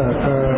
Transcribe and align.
that. 0.00 0.16
Uh, 0.16 0.49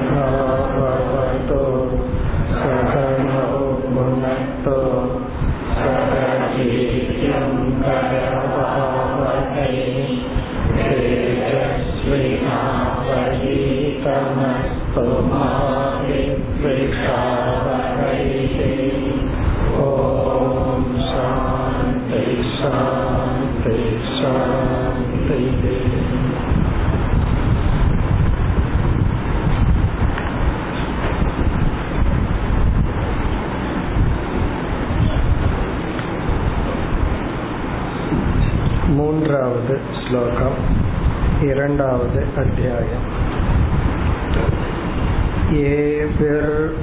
இரண்டாவது 41.81 42.21
அத்தியாயம் 42.41 43.05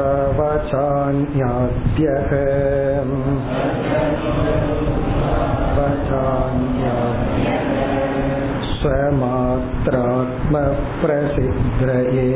स्वमात्रात्मप्रसिद्धये 11.01 12.27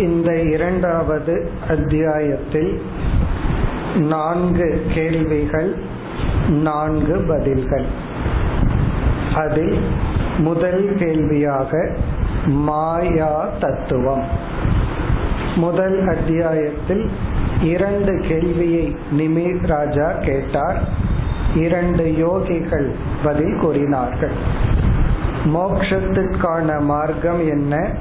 இந்த 0.00 0.30
இரண்டாவது 0.46 1.34
அத்தியாயத்தில் 1.68 2.70
நான்கு 4.08 4.68
கேள்விகள் 4.94 5.70
நான்கு 6.62 7.16
பதில்கள் 7.28 7.86
அதில் 9.34 9.76
முதல் 10.38 10.84
கேள்வியாக 10.98 11.72
மாயா 12.66 13.32
தத்துவம் 13.60 14.24
முதல் 15.56 15.98
அத்தியாயத்தில் 16.06 17.04
இரண்டு 17.61 18.23
கேள்வியை 18.27 18.95
நிமித் 19.17 19.67
ராஜா 19.67 20.11
கேட்டார். 20.11 20.83
இரண்டு 21.55 22.03
யோகிகள் 22.03 22.89
பதில் 23.23 23.57
கூறினார்கள். 23.61 24.31
மோக்ஷத்திற்கான 25.45 26.81
மார்க்கம் 26.81 27.47
என்ன? 27.47 27.93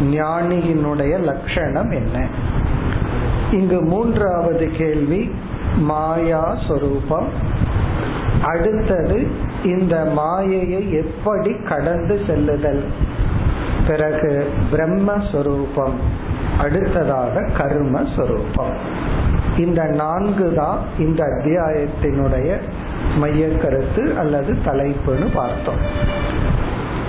ஞானியினுடைய 0.00 1.20
லட்சணம் 1.20 1.90
என்ன? 1.90 2.26
இங்கு 3.50 3.82
மூன்றாவது 3.82 4.70
கேள்வி 4.78 5.30
மாயா 5.76 6.58
சொரூபம். 6.68 7.28
அடுத்தது 8.42 9.26
இந்த 9.64 10.10
மாயையை 10.14 10.92
எப்படி 10.92 11.56
கடந்து 11.68 12.20
செல்லுதல்? 12.26 12.84
பிறகு 13.86 14.50
பிரம்மஸ்வரூபம் 14.72 15.94
அடுத்ததாக 16.60 17.42
கர்மஸ்வரூபம் 17.58 18.76
இந்த 19.56 19.82
நான்கு 19.82 20.52
தான் 20.56 20.78
இந்த 20.98 21.20
அத்தியாயத்தினுடைய 21.24 22.48
மைய 23.16 23.48
கருத்து 23.48 24.02
அல்லது 24.18 24.56
தலைப்புன்னு 24.64 25.28
பார்த்தோம். 25.34 25.82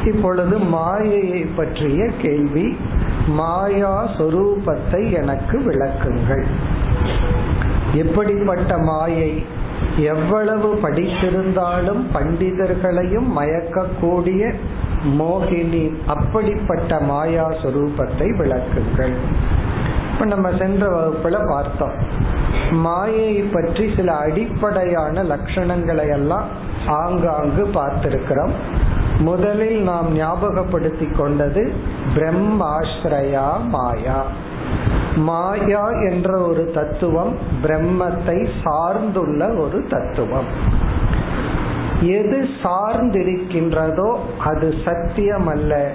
இப்பொழுது 0.06 0.58
மாயையை 0.58 1.42
பற்றிய 1.56 2.08
கேள்வி 2.22 2.78
மாயா 3.28 4.08
சொரூபத்தை 4.18 5.02
எனக்கு 5.12 5.58
விளக்குங்கள். 5.60 6.46
எப்படிப்பட்ட 7.94 8.78
மாயை? 8.78 9.46
எவ்வளவு 9.98 10.80
படித்திருந்தாலும் 10.84 12.02
பண்டிதர்களையும் 12.14 13.30
மயக்கக்கூடிய 13.40 14.54
மோகினி 15.06 15.92
அப்படிப்பட்ட 16.06 17.00
மாயா 17.00 17.50
சொரூபத்தை 17.50 18.28
விளக்குங்கள். 18.40 19.16
இப்ப 20.14 20.26
நம்ம 20.26 20.50
சென்ற 20.58 20.88
வகுப்புல 20.88 21.48
பார்த்தோம். 21.48 21.92
மாயை 22.72 23.34
பற்றி 23.34 23.94
சில 23.96 24.14
அடிப்படையான 24.14 25.24
லட்சணங்களை 25.24 26.10
எல்லாம் 26.10 26.46
ஆங்காங்கு 26.88 27.70
பார்த்திருக்கிறோம். 27.74 28.52
முதலில் 29.20 29.82
நாம் 29.84 30.14
ஞாபகப்படுத்தி 30.14 31.06
கொண்டது 31.06 31.74
பிரம்மாஸ்ரயா 32.16 33.50
மாயா. 33.68 34.24
மாயா 35.16 35.90
என்ற 35.90 36.40
ஒரு 36.42 36.72
தத்துவம் 36.74 37.38
பிரம்மத்தை 37.64 38.50
சார்ந்துள்ள 38.64 39.60
ஒரு 39.60 39.88
தத்துவம். 39.90 40.46
எது 42.02 42.48
சார்ந்திருக்கின்றதோ 42.64 44.18
அது 44.40 44.74
சத்தியம் 44.86 45.48
அல்ல 45.48 45.92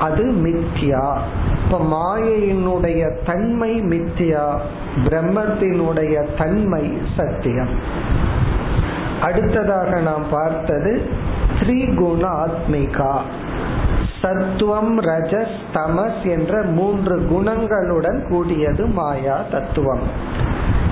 அது 0.00 0.24
மித்யா. 0.24 1.18
இப்ப 1.64 1.78
மாயையினுடைய 1.78 3.24
தன்மை 3.24 3.80
மித்யா 3.80 4.58
பிரம்மத்தினுடைய 5.04 6.26
தன்மை 6.38 6.98
சத்தியம். 7.16 7.68
அடுத்ததாக 9.22 10.00
நாம் 10.00 10.24
பார்த்தது 10.30 11.02
ஸ்ரீகுண 11.60 12.46
ஆத்மிகா 12.46 13.20
சத்துவம் 14.22 15.00
ரஜஸ் 15.00 15.56
தமஸ் 15.74 16.30
என்ற 16.30 16.62
மூன்று 16.62 17.26
குணங்களுடன் 17.30 18.28
கூடியது 18.28 18.86
மாயா 18.86 19.42
தத்துவம். 19.50 20.00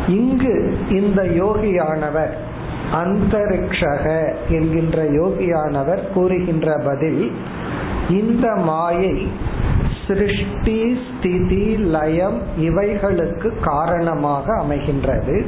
இங்கு 0.09 0.79
இந்த 0.91 1.23
யோகியானவர் 1.23 2.33
அந்தரிக்ஷக 2.95 4.35
என்கின்ற 4.49 5.05
யோகியானவர் 5.05 6.13
கூறுகின்ற 6.15 6.83
பதில் 6.85 7.33
இந்த 8.11 8.55
மாயை 8.55 9.29
சிருஷ்டி 10.07 10.99
ஸ்திதி 10.99 11.77
லயம் 11.77 12.39
இவைகளுக்கு 12.59 13.53
காரணமாக 13.61 14.63
அமைகின்றது. 14.63 15.47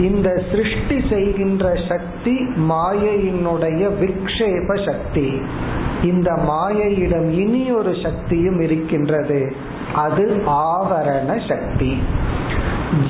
இந்த 0.00 0.42
சிருஷ்டி 0.50 1.02
செய்கின்ற 1.10 1.76
சக்தி 1.88 2.36
மாயையினுடைய 2.70 3.90
விக்ஷேப 4.00 4.84
சக்தி. 4.86 5.40
இந்த 6.02 6.38
மாயையிடம் 6.48 7.30
இனி 7.30 7.72
ஒரு 7.72 7.94
சக்தியும் 8.02 8.60
இருக்கின்றது. 8.60 9.52
அது 9.94 10.42
ஆவரண 10.46 11.48
சக்தி. 11.48 11.98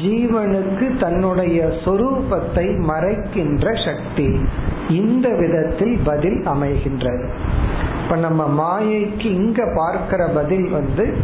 ஜீவனுக்கு 0.02 0.98
தன்னுடைய 0.98 1.72
சொரூபத்தை 1.84 2.66
மறைக்கின்ற 2.90 3.66
சக்தி 3.84 4.28
இந்த 4.88 5.28
விதத்தில் 5.28 5.98
பதில் 6.04 6.40
அமைகின்றது. 6.46 7.26
இப்ப 8.02 8.16
நம்ம 8.16 8.46
மாயைக்கு 8.46 9.28
இங்க 9.40 9.72
பார்க்கிற 9.74 10.26
பதில் 10.26 10.68
வந்து 10.70 11.16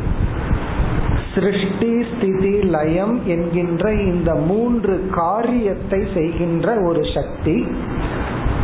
சிருஷ்டி 1.35 1.91
ஸ்திதி 2.03 2.63
லயம் 2.63 3.21
என்கின்ற 3.27 3.93
இந்த 3.93 4.35
மூன்று 4.35 5.09
காரியத்தை 5.11 6.01
செய்கின்ற 6.15 6.75
ஒரு 6.81 7.01
சக்தி 7.15 7.67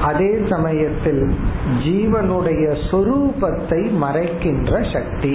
அதே 0.02 0.32
சமயத்தில் 0.50 1.32
ஜீவனுடைய 1.84 2.64
சொரூபத்தை 2.90 3.80
மறைக்கின்ற 4.02 4.92
சக்தி. 4.92 5.34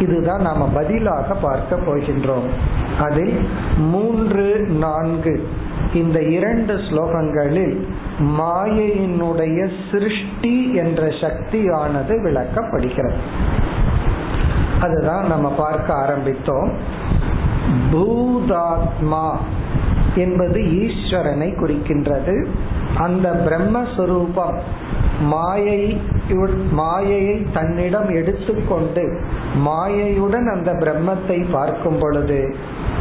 இதுதான் 0.00 0.40
நாம 0.40 0.68
பதிலாக 0.74 1.34
பார்க்க 1.34 1.76
போகின்றோம். 1.76 2.48
அதில் 3.00 3.48
மூன்று 3.78 4.58
நான்கு. 4.58 5.48
இந்த 5.94 6.22
இரண்டு 6.22 6.74
ஸ்லோகங்களில் 6.74 7.86
மாயையினுடைய 8.20 9.70
சிருஷ்டி 9.92 10.74
என்ற 10.74 11.10
சக்தியானது 11.20 12.22
விளக்கப்படுகிறது. 12.22 13.16
அதுதான் 14.80 15.26
நம்ம 15.26 15.50
பார்க்க 15.50 15.94
ஆரம்பித்தோம். 15.94 16.70
பூதாத்மா 17.92 19.36
என்பது 20.14 20.60
ஈஸ்வரனை 20.60 21.50
குறிக்கின்றது. 21.56 22.46
அந்த 22.96 23.44
பிரம்மஸ்வரூபம் 23.46 24.58
மாயை 25.20 26.00
மாயையை 26.70 27.46
தன்னிடம் 27.52 28.08
எடுத்துக்கொண்டு 28.08 29.20
மாயையுடன் 29.66 30.48
அந்த 30.54 30.70
பிரம்மத்தை 30.82 31.38
பார்க்கும் 31.50 31.98
பொழுது 31.98 32.40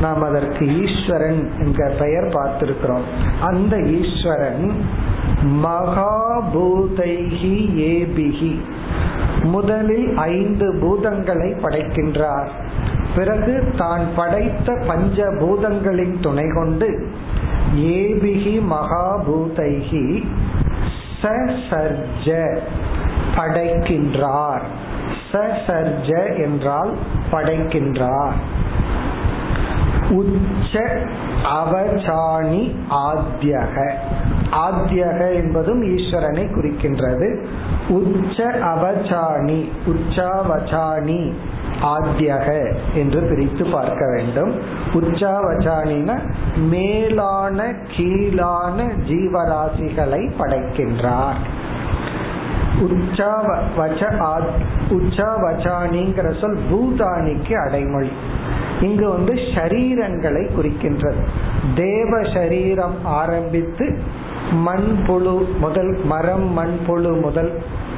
நாம் 0.01 0.21
அதற்கு 0.21 0.63
ஈஸ்வரன் 0.81 1.41
என்ற 1.59 1.79
பெயர் 1.99 2.27
பார்த்திருக்கிறோம். 2.35 3.05
அந்த 3.39 3.75
ஈஸ்வரன் 3.99 4.65
மகாபூதைகி 5.63 7.55
ஏபிகி 7.93 8.53
முதலில் 9.53 10.17
ஐந்து 10.17 10.67
பூதங்களை 10.81 11.49
படைக்கின்றார். 11.63 12.49
பிறகு 13.15 13.53
தான் 13.77 14.05
படைத்த 14.15 14.73
பஞ்ச 14.87 15.27
பூதங்களின் 15.41 16.17
துணை 16.19 16.47
கொண்டு 16.47 16.89
ஏபிகி 17.93 18.55
மகாபூதைகி 18.73 20.05
சர்ஜ 21.69 22.27
படைக்கின்றார். 23.37 24.65
சர்ஜ 25.67 26.09
என்றால் 26.37 26.93
படைக்கின்றார். 27.31 28.37
உச்ச 30.09 30.73
அவசாணி 31.43 32.75
ஆத்தியக 32.89 33.91
ஆத்தியக 34.51 35.33
என்பதும் 35.33 35.81
ஈஸ்வரனை 35.83 36.45
குறிக்கின்றது. 36.51 37.27
உச்ச 37.89 38.45
அவசாணி 38.61 39.71
உச்சாவசாணி 39.85 41.33
ஆத்தியக 41.83 42.47
என்று 42.93 43.21
பிரித்து 43.21 43.65
பார்க்க 43.65 44.09
வேண்டும். 44.15 44.51
உச்சாவசானின 44.93 46.19
மேலான 46.57 47.73
கீழான 47.95 48.83
ஜீவராசிகளை 48.83 50.31
படைக்கின்றார். 50.39 51.39
உச்சாவச்சானிங்கிற 54.89 56.27
சொல் 56.41 56.59
பூதானிக்கு 56.71 57.53
அடைமொழி. 57.65 58.11
இங்கு 58.81 59.09
வந்து 59.09 59.33
ஷரீரங்களை 59.33 60.43
குறிக்கின்றது. 60.57 61.21
தேவ 61.75 62.21
சரீரம் 62.33 62.97
ஆரம்பித்து 63.03 63.85
மண்புழு 64.65 65.57
முதல் 65.59 65.97
மரம் 66.05 66.47
மண்புழு 66.57 67.21
முதல் 67.21 67.51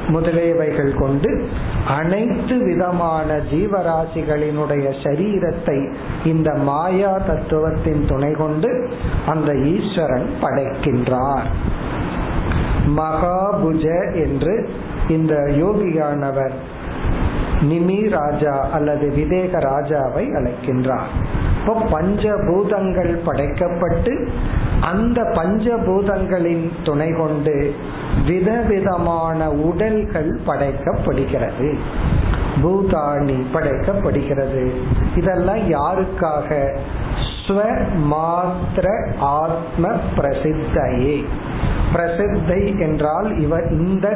முதலியவைகள் 0.08 1.00
கொண்டு 1.00 1.48
அனைத்து 1.88 2.56
விதமான 2.66 3.36
ஜீவராசிகளினுடைய 3.52 4.86
சரீரத்தை 5.04 5.78
இந்த 6.26 6.54
மாயா 6.54 7.18
தத்துவத்தின் 7.18 8.08
துணை 8.08 8.32
கொண்டு 8.32 8.90
அந்த 9.28 9.50
ஈஸ்வரன் 9.56 10.30
படைக்கின்றார். 10.42 11.50
மகாபுஜ 12.88 14.14
என்று 14.24 14.70
இந்த 15.10 15.36
யோகியானவர் 15.36 16.52
நிமி 17.62 18.10
ராஜா 18.10 18.68
அல்லது 18.72 19.14
விதேக 19.16 19.60
ராஜாவை 19.60 20.32
அழைக்கின்றார். 20.34 21.10
இப்போ 21.60 22.02
பஞ்சபூதங்கள் 22.02 23.20
படைக்கப்பட்டு 23.26 24.30
அந்த 24.82 25.22
பஞ்சபூதங்களின் 25.22 26.72
துணை 26.84 27.12
கொண்டு 27.12 27.74
விதவிதமான 28.26 29.52
உடல்கள் 29.52 30.40
படைக்கப்படுகிறது. 30.48 31.78
பூதாணி 32.64 33.46
படைக்கப்படுகிறது. 33.54 34.72
இதெல்லாம் 35.16 35.72
யாருக்காக? 35.72 36.78
ஸ்வ 37.48 37.62
மாத்திர 38.12 39.12
ஆத்ம 39.20 39.90
பிரசித்தையே. 40.18 41.26
பிரசித்தை 41.94 42.80
என்றால் 42.80 43.30
இவர் 43.40 43.68
இந்த 43.72 44.08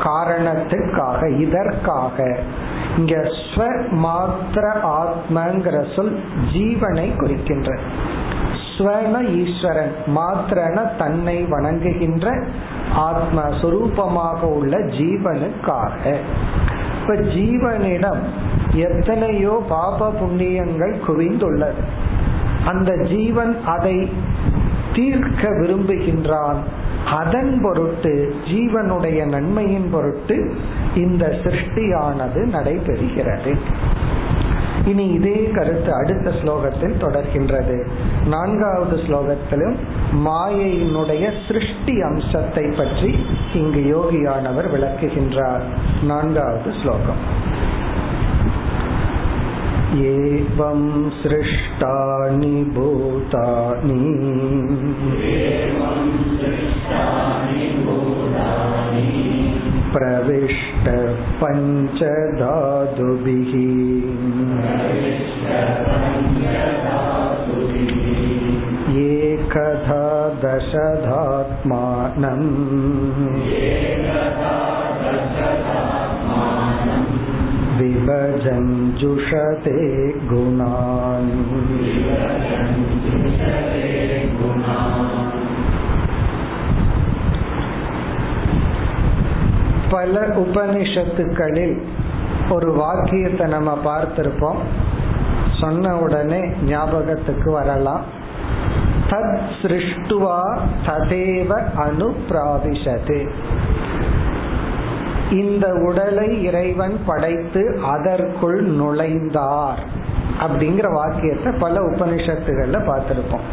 காரணத்திற்காக 0.00 1.28
இதற்காக. 1.44 2.16
இங்க 2.98 3.14
ஸ்வ 3.42 3.66
மாத்திர 4.04 4.64
ஆத்மங்கிற 5.00 5.76
சொல் 5.96 6.14
ஜீவனை 6.54 7.06
குறிக்கின்றது 7.16 7.84
ஸ்வன 8.72 9.14
ஈஸ்வரன் 9.40 9.94
மாத்திரன 10.16 10.84
தன்னை 10.98 11.36
வணங்குகின்ற 11.44 12.26
ஆத்ம 12.94 13.40
சுரூபமாக 13.60 14.40
உள்ள 14.58 14.78
ஜீவனுக்காக. 14.78 16.02
இப்ப 17.00 17.14
ஜீவனிடம் 17.14 18.22
எத்தனையோ 18.74 19.54
பாப 19.68 20.10
புண்ணியங்கள் 20.20 20.94
குவிந்துள்ளது. 21.06 21.82
அந்த 22.64 22.90
ஜீவன் 22.96 23.52
அதை 23.66 23.96
தீர்க்க 24.94 25.48
விரும்புகின்றான். 25.48 26.60
அதன் 27.06 27.60
பொருட்டு 27.62 28.34
ஜீவனுடைய 28.44 29.24
நன்மையின் 29.24 29.90
பொருட்டு 29.90 30.54
இந்த 30.94 31.26
சிருஷ்டியானது 31.26 32.34
நடைபெறுகிறது. 32.34 33.54
இனி 34.86 35.06
இதே 35.06 35.50
கருத்து 35.54 35.94
அடுத்த 35.94 36.30
ஸ்லோகத்தில் 36.30 37.00
தொடர்கின்றது. 37.00 37.86
நான்காவது 38.26 38.96
ஸ்லோகத்திலும் 38.96 39.76
மாயையினுடைய 40.12 41.32
சிருஷ்டி 41.46 42.02
அம்சத்தை 42.02 42.66
பற்றி 42.66 43.26
இங்கு 43.54 43.80
யோகியானவர் 43.80 44.70
விளக்குகின்றார். 44.74 45.62
நான்காவது 46.02 46.72
ஸ்லோகம். 46.82 47.50
एवं 49.96 51.10
सृष्टानि 51.10 52.64
भूतानि। 52.64 54.32
प्रविष्ट 59.96 60.88
पञ्चधातुभिः। 61.42 62.32
एकधा 68.96 70.28
दशधात्मानम् 70.44 71.62
विभजञ्जुषते 77.81 79.75
गुणान् 80.27 81.31
பல 89.91 90.15
உபனிஷத்துக்களில் 90.41 91.75
ஒரு 92.49 92.69
வாக்கியத்தை 92.73 93.45
நம்ம 93.47 93.71
பார்த்திருப்போம் 93.85 94.59
சொன்ன 95.59 95.93
உடனே 95.95 96.41
ஞாபகத்துக்கு 96.65 97.49
வரலாம் 97.51 98.03
தத் 99.09 99.37
சிருஷ்டுவா 99.59 100.39
ததேவ 100.87 101.51
அனுப்பிராவிஷது 101.85 103.19
இந்த 105.32 105.74
உடலை 105.74 106.42
இறைவன் 106.42 107.00
படைத்து 107.06 107.80
அதற்குள் 107.84 108.70
நுழைந்தார் 108.70 109.78
அப்படிங்கிற 110.40 110.92
வாக்கியத்தை 110.92 111.52
பல 111.52 111.80
உபனிஷத்துகள்ல 111.80 112.78
பார்த்திருப்போம். 112.86 113.46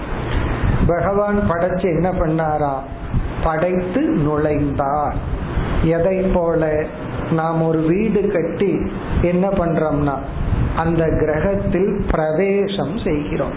பகவான் 0.88 1.40
படைச்சு 1.52 1.84
என்ன 1.84 2.12
பண்ணாரா? 2.12 2.74
படைத்து 3.44 4.02
நுழைந்தார். 4.02 5.14
எதை 5.84 6.18
போல? 6.18 6.84
நாம் 7.32 7.62
ஒரு 7.62 7.80
வீடு 7.80 8.28
கட்டி 8.28 8.92
என்ன 9.22 9.50
பண்றோம்னா 9.50 10.18
அந்த 10.76 11.04
கிரகத்தில் 11.04 12.06
பிரவேசம் 12.12 12.98
செய்கிறோம். 12.98 13.54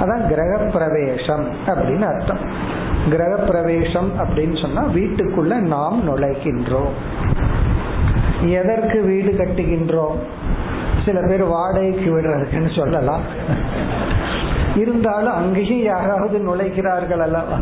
அதான் 0.00 0.28
கிரக 0.28 0.56
பிரவேசம் 0.56 1.48
அப்படின்னு 1.66 2.00
அர்த்தம். 2.00 2.38
கிரக 3.08 3.36
பிரவேசம் 3.36 4.10
அப்படின்னு 4.18 4.60
சொன்னா 4.60 4.84
வீட்டுக்குள்ள 4.84 5.54
நாம் 5.54 6.02
நுழைகின்றோம். 6.08 6.94
எதற்கு 8.46 9.02
வீடு 9.02 9.32
கட்டுகின்றோம்? 9.32 10.16
சில 11.04 11.20
பேர் 11.20 11.44
வாடகைக்கு 11.44 12.18
விடுறதுக்குன்னு 12.18 12.76
சொல்லலாம். 12.76 13.20
இருந்தாலும் 14.76 15.32
அங்கேயும் 15.32 15.82
யாராவது 15.82 16.38
நுழைக்கிறார்கள் 16.38 17.18
அல்லவா? 17.18 17.58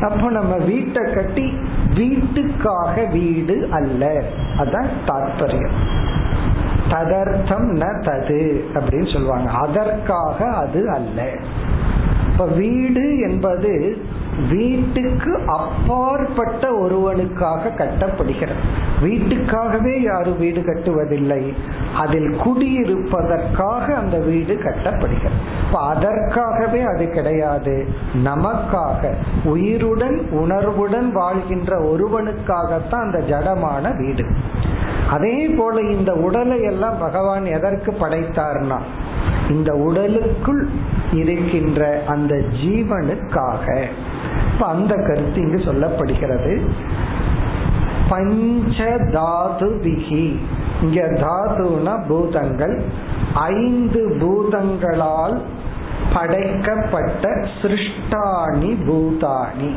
அப்ப 0.00 0.30
நம்ம 0.30 0.56
வீட்டை 0.56 1.12
கட்டி 1.12 1.58
வீட்டுக்காக 1.94 3.10
வீடு 3.10 3.68
அல்ல. 3.70 4.22
அதான் 4.58 4.86
தாற்பயம் 5.06 6.00
ததர்த்தம் 6.90 7.66
ந 7.70 7.84
தது 8.04 8.60
அப்படின்னு 8.74 9.12
சொல்லுவாங்க. 9.12 9.50
அதற்காக 9.50 10.44
அது 10.44 10.90
அல்ல. 10.90 11.30
இப்ப 12.32 12.46
வீடு 12.46 13.18
என்பது 13.18 14.02
வீட்டுக்கு 14.50 15.40
அப்பாற்பட்ட 15.46 16.74
ஒருவனுக்காக 16.74 17.68
கட்டப்படுகிறது. 17.68 18.62
வீட்டுக்காகவே 19.02 20.02
யாரும் 20.02 20.38
வீடு 20.38 20.60
கட்டுவதில்லை. 20.60 21.54
அதில் 21.96 22.30
குடியிருப்பதற்காக 22.30 23.94
அந்த 23.94 24.18
வீடு 24.18 24.54
கட்டப்படுகிறது. 24.54 25.74
அதற்காகவே 25.74 26.80
அது 26.80 27.10
கிடையாது. 27.10 27.86
நமக்காக 28.24 29.12
உயிருடன் 29.44 30.28
உணர்வுடன் 30.30 31.12
வாழ்கின்ற 31.12 31.96
ஒருவனுக்காகத்தான் 31.96 33.00
அந்த 33.00 33.18
ஜடமான 33.18 33.96
வீடு. 33.96 34.24
அதே 35.10 35.46
போல 35.46 35.80
இந்த 35.80 36.12
உடலை 36.14 36.62
எல்லாம் 36.62 36.98
பகவான் 36.98 37.44
எதற்கு 37.44 37.96
படைத்தார்னா 38.00 38.76
இந்த 39.50 39.74
உடலுக்குள் 39.74 40.68
இருக்கின்ற 41.12 42.02
அந்த 42.06 42.34
ஜீவனுக்காக. 42.34 43.84
இப்ப 44.52 44.66
அந்த 44.66 44.94
கருத்து 44.94 45.40
இங்கு 45.40 45.56
சொல்லப்படுகிறது. 45.56 46.60
பஞ்ச 48.08 48.96
தாது 49.12 49.80
விகி 49.84 50.36
இங்க 50.82 51.00
தாதுனா 51.02 52.06
பூதங்கள். 52.08 52.82
ஐந்து 53.34 54.16
பூதங்களால் 54.20 55.42
படைக்கப்பட்ட 56.14 57.28
சிருஷ்டாணி 57.62 58.76
பூதாணி. 58.88 59.74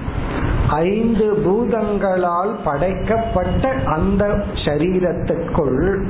ஐந்து 0.70 1.34
பூதங்களால் 1.46 2.56
படைக்கப்பட்ட 2.64 3.74
அந்த 3.86 4.24
சரீரத்துக்குள் 4.66 6.08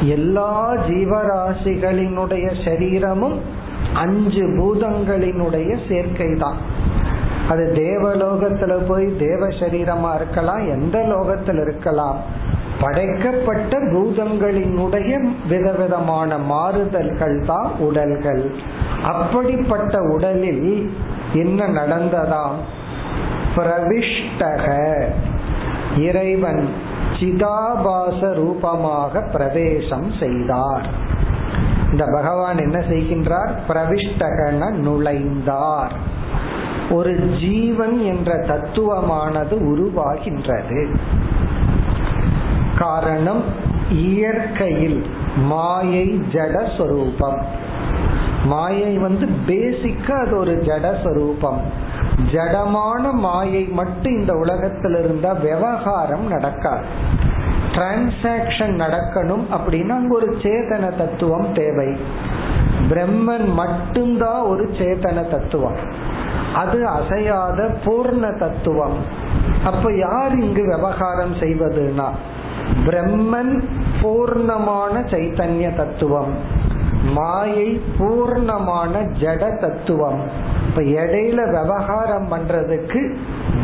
எல்லா 0.00 0.74
ஜீவராசிகளினுடைய 0.74 2.64
சரீரமும் 2.64 3.40
அஞ்சு 3.94 4.42
பூதங்களினுடைய 4.42 5.88
சேர்க்கை 5.88 6.36
தான் 6.36 6.56
அது 7.48 7.72
தேவலோகத்துல 7.74 8.86
போய் 8.86 9.16
தேவ 9.16 9.48
சரீரமா 9.48 10.14
இருக்கலாம் 10.14 10.66
எந்த 10.68 11.02
லோகத்தில் 11.02 11.58
இருக்கலாம். 11.58 12.18
படைக்கப்பட்ட 12.80 13.78
பூதங்களினுடைய 13.78 15.32
விதவிதமான 15.48 16.38
மாறுதல்கள் 16.38 17.44
தான் 17.44 17.70
உடல்கள். 17.78 18.50
அப்படிப்பட்ட 19.04 20.00
உடலில் 20.00 20.92
என்ன 21.32 21.66
நடந்ததாம்? 21.68 22.56
பிரவிஷ்டக. 23.56 25.04
இறைவன் 25.96 26.68
சிதாபாச 27.20 28.34
ரூபமாக 28.34 29.20
பிரவேசம் 29.20 30.12
செய்தார். 30.20 30.86
இந்த 31.90 32.04
பகவான் 32.12 32.58
என்ன 32.58 32.78
செய்கின்றார்? 32.78 33.50
பிரவிஷ்டகன 33.68 34.70
நுழைந்தார். 34.70 35.92
ஒரு 36.90 37.16
ஜீவன் 37.16 38.02
என்ற 38.02 38.32
தத்துவமானது 38.32 39.58
உருவாகின்றது. 39.60 40.96
காரணம் 42.78 43.44
இயற்கையில் 43.90 45.06
மாயை 45.36 46.22
ஜடஸ்வரூபம் 46.32 47.42
மாயை 48.44 48.98
வந்து 48.98 49.28
பேசிக்கா 49.46 50.10
அது 50.10 50.36
ஒரு 50.36 50.62
ஜடஸ்வரூபம் 50.66 51.60
ஜடமான 52.34 53.12
மாயை 53.12 53.62
மட்டும் 53.62 54.16
இந்த 54.18 54.32
உலகத்தில் 54.34 54.96
இருந்தா 54.98 55.32
விவகாரம் 55.32 56.26
நடக்காது. 56.26 56.84
டிரான்சாக்சன் 57.72 58.74
நடக்கணும் 58.74 59.44
அப்படின்னா 59.56 59.88
அங்க 59.88 60.14
ஒரு 60.14 60.36
சேதன 60.42 60.96
தத்துவம் 60.96 61.52
தேவை. 61.54 61.96
பிரம்மன் 62.88 63.52
மட்டும்தான் 63.54 64.42
ஒரு 64.42 64.64
சேதன 64.64 65.30
தத்துவம். 65.30 65.78
அது 66.54 66.86
அசையாத 66.86 67.76
பூர்ண 67.84 68.38
தத்துவம். 68.38 68.96
அப்ப 69.64 69.92
யார் 69.96 70.38
இங்கு 70.38 70.62
விவகாரம் 70.62 71.34
செய்வதுனா 71.34 72.08
பிரம்மன் 72.86 73.64
பூர்ணமான 74.02 74.94
சைத்தன்ய 75.10 75.76
தத்துவம். 75.76 76.62
மாயை 77.12 77.80
பூர்ணமான 77.98 79.02
ஜட 79.20 79.60
தத்துவம். 79.60 80.20
இப்ப 80.68 80.82
இடையில 80.82 81.60
விவகாரம் 81.60 82.32
பண்றதுக்கு 82.32 83.14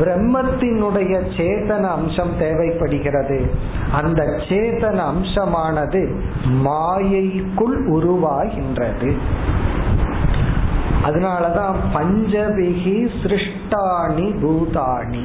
பிரம்மத்தினுடைய 0.00 1.22
சேதன 1.36 1.80
அம்சம் 1.80 2.38
தேவைப்படுகிறது. 2.38 3.50
அந்த 3.92 4.22
சேதன 4.48 4.96
அம்சமானது 4.96 6.14
மாயைக்குள் 6.44 7.88
உருவாகின்றது. 7.90 9.16
அதனாலதான் 11.04 11.76
பஞ்சபிகி 11.94 12.96
சிருஷ்டாணி 13.22 14.26
பூதாணி. 14.42 15.24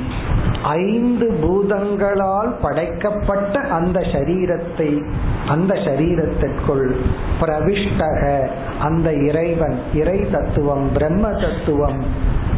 ஐந்து 0.63 1.27
பூதங்களால் 1.41 2.51
படைக்கப்பட்ட 2.62 3.60
அந்த 3.60 4.00
சரீரத்தை 4.00 5.03
அந்த 5.48 5.74
சரீரத்திற்குள் 5.74 6.96
பிரவிஷ்டக. 7.41 8.48
அந்த 8.79 9.13
இறைவன் 9.13 9.79
இறை 9.94 10.20
தத்துவம் 10.32 10.89
பிரம்ம 10.94 11.32
தத்துவம் 11.32 12.01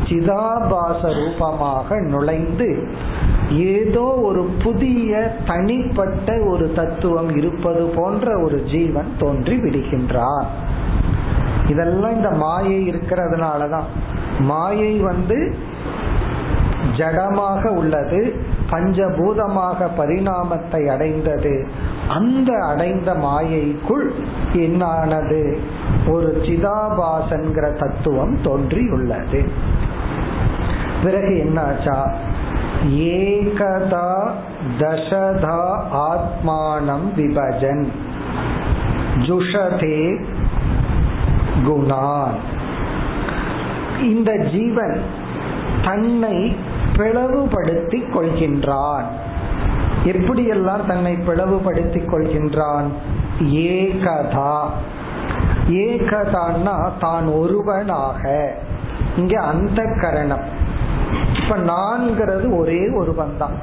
சிதாபாச 0.09 1.01
ரூபமாக 1.13 1.99
நுழைந்து 1.99 2.87
ஏதோ 3.51 4.01
ஒரு 4.01 4.49
புதிய 4.63 5.33
தனிப்பட்ட 5.47 6.39
ஒரு 6.43 6.71
தத்துவம் 6.75 7.35
இருப்பது 7.35 7.83
போன்ற 7.95 8.41
ஒரு 8.43 8.63
ஜீவன் 8.63 9.11
தோன்றி 9.19 9.55
விடுகின்றான் 9.57 10.47
இதெல்லாம் 11.69 12.15
இந்த 12.15 12.31
மாயை 12.31 12.89
இருக்கிறதுனாலதான். 12.89 13.83
மாயை 14.39 14.99
வந்து 14.99 15.55
ஜடமாக 16.97 17.67
உள்ளது 17.67 18.35
பஞ்சபூதமாக 18.71 19.87
பரிணாமத்தை 19.97 20.87
அடைந்தது. 20.87 21.67
அந்த 22.09 22.65
அடைந்த 22.65 23.13
மாயைக்குள் 23.13 24.13
என்னானது? 24.53 25.57
ஒரு 26.07 26.37
சிதாபாசன்கிற 26.41 27.73
தத்துவம் 27.73 28.41
தோன்றியுள்ளது. 28.41 29.49
பிறகு 31.03 31.49
என்னாச்சா? 31.49 32.11
ஏகதா 32.89 34.31
தசதா 34.79 35.79
ஆத்மானம் 35.93 37.07
விபஜன். 37.17 37.85
ஜுஷதே 39.17 40.23
குணான் 41.67 42.35
இந்த 44.03 44.35
ஜீவன் 44.35 45.01
தன்னை 45.83 46.55
பிளவுபடுத்திக் 46.95 48.15
கொள்கின்றான். 48.15 49.07
எப்படியெல்லாம் 50.05 50.85
தன்னை 50.87 51.17
பிளவுபடுத்திக் 51.27 52.13
கொள்கின்றான்? 52.13 52.87
ஏகதா. 53.41 54.59
ஏகதான்னா 55.69 56.91
தான் 56.99 57.27
ஒருவனாக. 57.27 58.53
இங்க 59.17 59.41
அந்த 59.41 59.83
கரணம் 60.01 60.65
இப்ப 61.43 61.57
நான்கிறது 61.57 62.57
ஒரே 62.57 62.89
ஒருவன் 62.89 63.37
தான் 63.37 63.55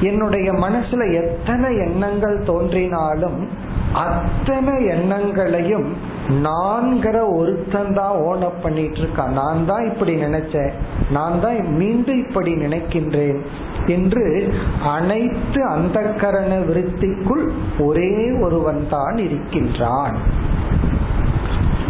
என்னுடைய 0.00 0.52
மனசுல 0.52 1.12
எத்தனை 1.12 1.76
எண்ணங்கள் 1.76 2.42
தோன்றினாலும் 2.46 3.48
அத்தனை 3.94 4.86
எண்ணங்களையும் 4.86 6.12
நான்கிற 6.28 7.36
ஒருத்தன் 7.36 7.94
தான் 7.94 8.14
ஓன 8.26 8.48
பண்ணிட்டு 8.62 9.00
இருக்கான் 9.00 9.32
நான் 9.32 9.66
தான் 9.66 9.84
இப்படி 9.86 10.14
நினைச்சேன். 10.14 10.72
நான் 11.10 11.40
தான் 11.40 11.68
மீண்டும் 11.70 12.18
இப்படி 12.18 12.54
நினைக்கின்றேன் 12.54 13.40
என்று 13.86 14.52
அனைத்து 14.82 15.64
அந்த 15.64 16.00
கரண 16.00 16.58
விருத்திக்குள் 16.68 17.52
ஒரே 17.78 18.30
ஒருவன் 18.40 18.88
தான் 18.88 19.16
இருக்கின்றான். 19.16 20.16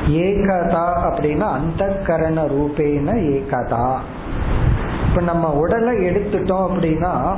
ஏகதா 0.06 0.88
அப்படின்னா 1.08 1.48
அந்த 1.58 2.00
கரண 2.06 2.46
ரூபேன 2.46 3.14
ஏகதா. 3.36 3.98
இப்ப 5.08 5.20
நம்ம 5.20 5.48
உடலை 5.48 5.94
எடுத்துட்டோம் 5.98 6.66
அப்படின்னா 6.68 7.36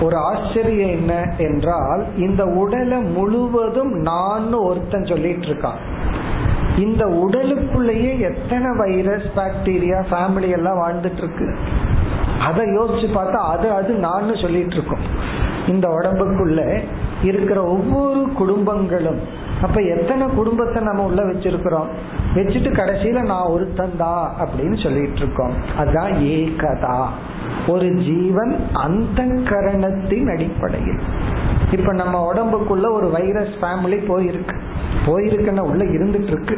ஒரு 0.00 0.16
ஆச்சரியம் 0.26 0.90
என்ன 0.90 1.12
என்றால் 1.38 2.02
இந்த 2.16 2.42
உடலை 2.54 2.98
முழுவதும் 3.12 3.92
நான் 4.02 4.48
ஒருத்தன் 4.60 5.06
சொல்லிட்டு 5.06 5.46
இருக்கான் 5.46 5.80
இந்த 6.78 7.02
உடலுக்குள்ளேயே 7.16 8.12
எத்தனை 8.20 8.70
வைரஸ் 8.76 9.28
பாக்டீரியா 9.36 9.98
ஃபேமிலி 10.10 10.48
எல்லாம் 10.50 10.80
வாழ்ந்துட்டு 10.80 11.22
இருக்கு 11.24 11.46
அதை 12.38 12.64
யோசிச்சு 12.72 13.08
பார்த்தா 13.10 13.38
அது 13.52 13.66
அது 13.70 13.92
நான் 13.98 14.40
சொல்லிட்டு 14.40 14.76
இருக்கோம் 14.76 15.04
இந்த 15.66 15.86
உடம்புக்குள்ள 15.88 16.60
இருக்கிற 17.22 17.58
ஒவ்வொரு 17.66 18.22
குடும்பங்களும் 18.34 19.20
அப்ப 19.62 19.80
எத்தனை 19.80 20.26
குடும்பத்தை 20.26 20.82
நம்ம 20.82 21.02
உள்ள 21.02 21.22
வச்சிருக்கிறோம்? 21.22 21.86
வச்சுட்டு 22.34 22.72
கடைசியில 22.72 23.22
நான் 23.22 23.46
ஒருத்தன் 23.46 23.96
தான் 23.98 24.32
அப்படின்னு 24.40 24.82
சொல்லிட்டு 24.82 25.16
இருக்கோம். 25.16 25.52
அதுதான் 25.78 26.12
ஏகதா. 26.12 27.06
ஒரு 27.68 27.94
ஜீவன் 27.94 28.68
அந்த 28.72 29.22
கரணத்தின் 29.22 30.28
அடிப்படையில். 30.28 30.98
இப்ப 31.72 31.92
நம்ம 31.92 32.32
உடம்புக்குள்ள 32.32 32.92
ஒரு 32.92 33.10
வைரஸ் 33.12 33.54
ஃபேமிலி 33.60 33.98
போயிருக்கு. 34.08 34.60
போயிருக்குன்னா 35.06 35.64
உள்ள 35.66 35.84
இருந்துட்டு 35.96 36.26
இருக்கு 36.26 36.56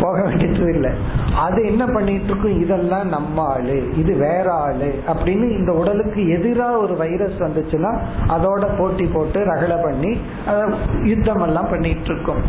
போக 0.00 0.16
வேண்டியது 0.22 0.66
இல்லை. 0.74 0.90
அது 1.36 1.58
என்ன 1.64 1.82
பண்ணிட்டு 1.86 2.24
இருக்கும் 2.24 2.60
இதெல்லாம் 2.60 3.08
நம்ம 3.08 3.44
ஆளு 3.46 3.76
இது 3.96 4.12
வேற 4.16 4.46
ஆளு 4.64 4.88
அப்படின்னு 5.06 5.46
இந்த 5.58 5.72
உடலுக்கு 5.72 6.20
எதிராக 6.28 6.76
ஒரு 6.76 6.96
வைரஸ் 6.96 7.38
வந்துச்சுன்னா 7.38 7.92
அதோட 8.28 8.78
போட்டி 8.78 9.06
போட்டு 9.06 9.40
ரகலை 9.44 9.82
பண்ணி 9.82 10.12
அதை 10.46 10.62
யுத்தம் 11.04 11.40
எல்லாம் 11.40 11.70
பண்ணிட்டு 11.70 12.10
இருக்கோம் 12.12 12.42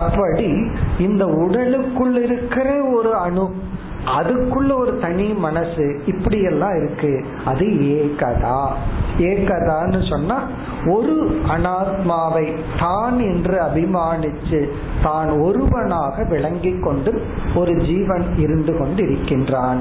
அப்படி 0.00 0.48
இந்த 0.98 1.24
உடலுக்குள் 1.36 2.16
இருக்கிற 2.22 2.68
ஒரு 2.92 3.12
அணு 3.18 3.46
அதுக்குள்ள 4.06 4.76
ஒரு 4.78 4.98
தனி 4.98 5.24
மனசு 5.24 6.02
இப்படி 6.06 6.42
எல்லாம் 6.42 6.76
இருக்கு. 6.76 7.24
அது 7.44 7.66
ஏகதா. 7.66 8.68
ஏகதான்னு 9.18 10.08
சொன்னா 10.08 10.42
ஒரு 10.86 11.40
அனாத்மாவை 11.48 12.54
தான் 12.78 13.18
என்று 13.18 13.60
அபிமானிச்சு 13.60 14.68
தான் 15.02 15.28
ஒருவனாக 15.28 16.22
விளங்கி 16.22 16.78
கொண்டு 16.78 17.22
ஒரு 17.54 17.76
ஜீவன் 17.76 18.38
இருந்து 18.38 18.78
கொண்டு 18.78 19.02
இருக்கின்றான் 19.02 19.80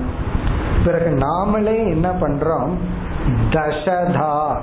பிறகு 0.86 1.17
நாமளே 1.17 1.88
என்ன 1.88 2.10
பண்றோம்? 2.10 2.70
தசதா. 3.50 4.55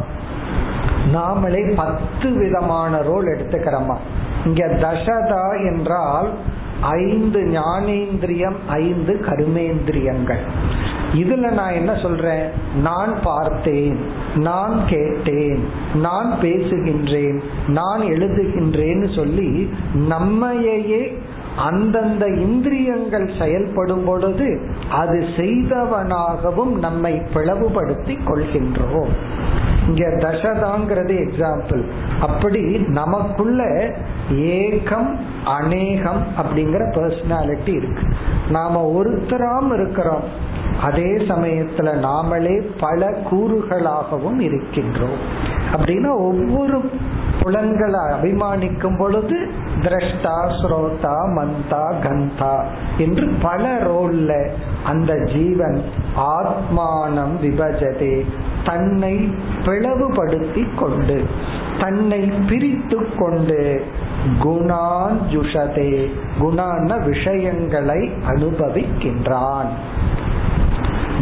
நாமளே 1.12 1.74
பத்து 1.76 2.30
விதமான 2.30 3.02
ரோல் 3.02 3.24
எடுத்துக்கிறோமா? 3.24 3.96
இங்க 4.44 4.66
தசதா 4.66 5.64
என்றால் 5.66 6.30
ஐந்து 6.82 7.40
ஞானேந்திரியம் 7.40 8.56
ஐந்து 8.68 9.24
கருமேந்திரியங்கள். 9.26 10.40
இதுல 11.14 11.52
நான் 11.52 11.72
என்ன 11.72 11.94
சொல்றேன்? 11.94 12.48
நான் 12.82 13.14
பார்த்தேன் 13.22 13.98
நான் 14.34 14.80
கேட்டேன் 14.86 15.64
நான் 15.94 16.34
பேசுகின்றேன் 16.42 17.42
நான் 17.68 18.00
எழுதுகின்றேன்னு 18.00 19.14
சொல்லி 19.14 19.70
நம்மையே 19.94 21.18
அந்தந்த 21.56 22.26
இந்திரியங்கள் 22.26 23.30
செயல்படும் 23.38 24.04
பொழுது 24.04 24.60
அது 24.90 25.24
செய்தவனாகவும் 25.36 26.78
நம்மை 26.78 27.22
பிளவுபடுத்தி 27.34 28.18
கொள்கின்றோம். 28.26 29.12
இங்க 29.92 30.08
தசதாங்கிறது 30.08 31.14
எக்ஸாம்பிள் 31.24 31.82
அப்படி 32.20 32.60
நமக்குள்ள 32.88 33.64
ஏகம் 34.30 35.10
அநேகம் 35.44 36.22
அப்படிங்கிற 36.38 36.82
பர்சனாலிட்டி 36.94 37.74
இருக்கு. 37.74 38.06
நாம 38.50 38.92
ஒருத்தராம் 38.96 39.72
இருக்கிறோம். 39.72 40.24
அதே 40.82 41.10
சமயத்துல 41.16 41.88
நாமளே 42.06 42.70
பல 42.80 43.10
கூறுகளாகவும் 43.30 44.40
இருக்கின்றோம். 44.40 45.18
அப்படின்னா 45.74 46.08
ஒவ்வொரு 46.08 46.90
புலன்களை 47.42 48.00
அபிமானிக்கும் 48.00 48.98
பொழுது 48.98 49.50
திரஷ்டா 49.82 50.36
ஸ்ரோதா 50.62 51.16
மந்தா 51.36 52.00
கந்தா 52.02 52.64
என்று 52.98 53.28
பல 53.42 53.78
ரோல்ல 53.78 54.48
அந்த 54.84 55.18
ஜீவன் 55.32 55.82
ஆத்மானம் 56.16 57.34
விபஜதே 57.42 58.24
தன்னை 58.64 59.34
பிளவுபடுத்தி 59.64 60.68
கொண்டு 60.76 61.24
தன்னை 61.80 62.20
பிரித்து 62.20 63.16
கொண்டு 63.18 63.84
குணான் 64.42 65.16
ஜுஷதே 65.30 66.10
குணான 66.40 67.04
விஷயங்களை 67.04 68.10
அனுபவிக்கின்றான். 68.28 69.70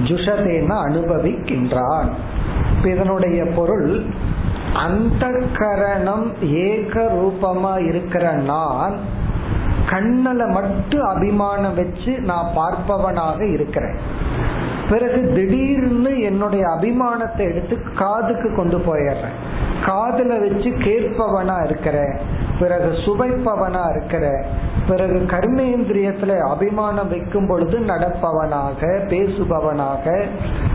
ஜுஷதேன 0.05 0.69
அனுபவிக்கின்றான். 0.89 2.09
இதனுடைய 2.85 3.45
பொருள் 3.45 4.05
அந்த 4.73 5.43
கரணம் 5.53 6.33
ஏக 6.41 7.11
ரூபமா 7.13 7.89
இருக்கிற 7.89 8.33
நான் 8.33 8.95
கண்ணல 9.91 10.53
மட்டும் 10.53 11.09
அபிமானம் 11.09 11.75
வச்சு 11.75 12.21
நான் 12.21 12.49
பார்ப்பவனாக 12.57 13.41
இருக்கிறேன். 13.53 13.97
பிறகு 14.91 15.33
திடீர்னு 15.35 16.21
என்னுடைய 16.21 16.67
அபிமானத்தை 16.67 17.39
எடுத்து 17.39 17.79
காதுக்கு 17.99 18.55
கொண்டு 18.55 18.79
போயிடுறேன். 18.79 19.37
காதுல 19.87 20.27
வச்சு 20.27 20.71
கேட்பவனா 20.71 21.65
இருக்கிற 21.65 22.19
பிறகு 22.61 22.91
சுவைப்பவனா 22.91 23.91
இருக்கிற 23.91 24.45
பிறகு 24.89 25.27
கர்மேந்திரியத்துல 25.27 26.39
அபிமானம் 26.39 27.09
வைக்கும் 27.09 27.47
பொழுது 27.47 27.79
நடப்பவனாக 27.79 28.87
பேசுபவனாக 29.09 30.25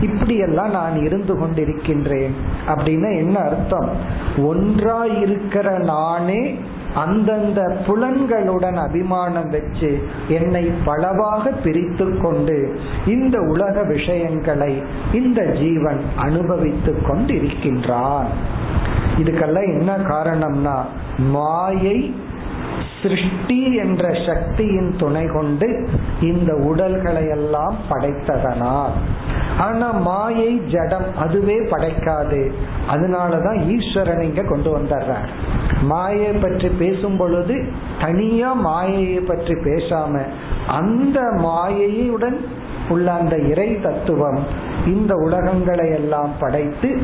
இப்படியெல்லாம் 0.00 0.70
நான் 0.70 1.04
இருந்து 1.04 1.34
கொண்டிருக்கின்றேன். 1.34 2.34
அப்படின்னு 2.68 3.16
என்ன 3.16 3.38
அர்த்தம்? 3.38 3.90
ஒன்றாயிருக்கிற 4.36 5.78
நானே 5.78 6.58
அந்தந்த 6.96 7.60
புலன்களுடன் 7.86 8.78
அபிமானம் 8.86 9.50
வச்சு 9.50 9.90
என்னை 10.28 10.64
பலவாக 10.84 11.50
பிரித்து 11.64 12.06
கொண்டு 12.18 12.58
இந்த 13.06 13.38
உலக 13.40 13.82
விஷயங்களை 13.82 14.72
இந்த 15.12 15.40
ஜீவன் 15.62 16.00
அனுபவித்து 16.16 16.94
கொண்டிருக்கின்றான். 17.08 18.30
இதுக்கெல்லாம் 19.18 19.68
என்ன 19.78 19.92
காரணம்னா 20.12 20.76
மாயை 21.30 21.98
சிருஷ்டி 23.02 23.60
என்ற 23.74 24.04
சக்தியின் 24.26 24.90
துணை 24.98 25.24
கொண்டு 25.26 25.68
இந்த 26.20 26.52
உடல்களை 26.70 27.24
எல்லாம் 27.28 27.76
படைத்ததனால். 27.90 28.96
ஆனா 29.58 29.90
மாயை 29.90 30.58
ஜடம் 30.58 31.06
அதுவே 31.16 31.58
படைக்காது. 31.60 32.52
அதனாலதான் 32.90 33.58
ஈஸ்வரன் 33.74 34.20
இங்க 34.20 34.42
கொண்டு 34.42 34.78
வந்துடுறார். 34.78 35.28
மாயை 35.82 36.32
பற்றி 36.32 36.68
பேசும் 36.68 37.16
பொழுது 37.16 37.64
தனியா 38.00 38.52
மாயையை 38.52 39.20
பற்றி 39.20 39.54
பேசாம 39.54 40.22
அந்த 40.66 41.20
மாயையுடன் 41.20 42.38
உள்ள 42.88 43.12
அந்த 43.12 43.36
இறை 43.36 43.80
தத்துவம் 43.80 44.38
இந்த 44.86 45.14
உலகங்களை 45.14 45.90
எல்லாம் 45.90 46.32
படைத்து 46.38 47.00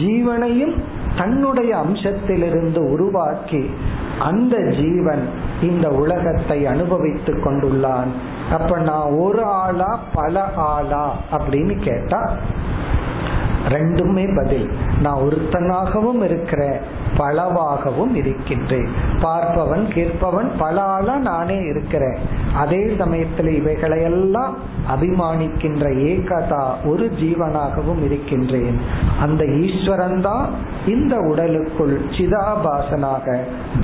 ஜீவனையும் 0.00 0.74
தன்னுடைய 1.18 1.76
அம்சத்திலிருந்து 1.76 2.92
உருவாக்கி 2.92 3.70
அந்த 4.18 4.56
ஜீவன் 4.58 5.28
இந்த 5.62 5.88
உலகத்தை 5.88 6.66
அனுபவித்துக் 6.66 7.46
கொண்டுள்ளான். 7.46 8.10
அப்ப 8.52 8.78
நான் 8.78 9.12
ஒரு 9.18 9.44
ஆளா 9.44 9.98
பல 10.14 10.44
ஆளா 10.54 11.14
அப்படின்னு 11.32 11.82
கேட்டா 11.82 12.38
ரெண்டுமே 13.68 14.34
பதில். 14.36 14.68
நான் 15.00 15.22
ஒருத்தனாகவும் 15.22 16.22
இருக்கிறேன் 16.22 16.80
பலவாகவும் 17.16 18.14
இருக்கின்றேன். 18.14 18.88
பார்ப்பவன் 19.22 19.92
கேட்பவன் 19.92 20.52
பல 20.58 20.80
ஆளா 20.80 21.16
நானே 21.16 21.58
இருக்கிறேன். 21.58 22.16
அதே 22.56 22.94
சமயத்தில் 22.98 23.50
இவைகளையெல்லாம் 23.60 24.56
அபிமானிக்கின்ற 24.96 25.84
ஏகதா 26.10 26.64
ஒரு 26.84 27.12
ஜீவனாகவும் 27.20 28.02
இருக்கின்றேன். 28.04 28.80
அந்த 29.20 29.44
ஈஸ்வரன் 29.44 30.20
தான் 30.20 30.50
இந்த 30.86 31.16
உடலுக்குள் 31.18 32.00
சிதாபாசனாக 32.10 33.36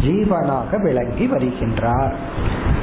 ஜீவனாக 0.03 0.83
விளங்கி 0.83 1.27
வருகின்றார். 1.27 2.13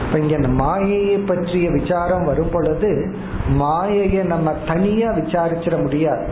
இப்ப 0.05 0.19
இங்க 0.19 0.47
மாயையை 0.47 1.17
பற்றிய 1.17 1.71
விசாரம் 1.71 2.25
வரும் 2.25 2.49
பொழுது 2.51 3.15
மாயையை 3.49 4.23
நம்ம 4.23 4.53
தனியா 4.67 5.11
விசாரிச்சிட 5.11 5.81
முடியாது. 5.81 6.25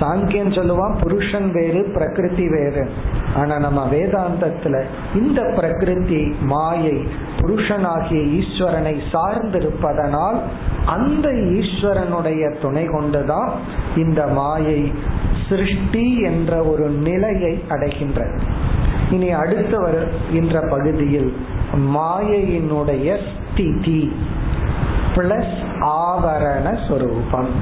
சாங்கியன் 0.00 0.54
சொல்லுவான் 0.56 0.98
புருஷன் 1.00 1.52
வேறு 1.52 1.90
பிரகிருதி 1.94 2.48
வேறு. 2.48 2.90
ஆனா 3.36 3.53
ஆனா 3.54 3.68
நம்ம 3.68 3.80
வேதாந்தத்துல 3.90 4.76
இந்த 5.14 5.40
பிரகிருதி 5.56 6.22
மாயை 6.40 6.96
புருஷனாகிய 7.38 8.20
ஈஸ்வரனை 8.40 8.94
சார்ந்திருப்பதனால் 9.12 10.38
அந்த 10.86 11.28
ஈஸ்வரனுடைய 11.58 12.42
துணை 12.62 12.84
கொண்டுதான் 12.84 13.50
இந்த 13.96 14.26
மாயை 14.26 14.92
சிருஷ்டி 15.48 16.20
என்ற 16.20 16.52
ஒரு 16.62 16.86
நிலையை 16.88 17.62
அடைகின்றது. 17.68 18.36
இனி 19.10 19.30
அடுத்து 19.30 19.76
வருகின்ற 19.80 20.60
பகுதியில் 20.70 21.30
மாயையினுடைய 21.94 23.08
ஸ்திதி 23.26 24.02
பிளஸ் 25.14 25.56
ஆவரண 26.02 26.66
சொரூபம். 26.88 27.52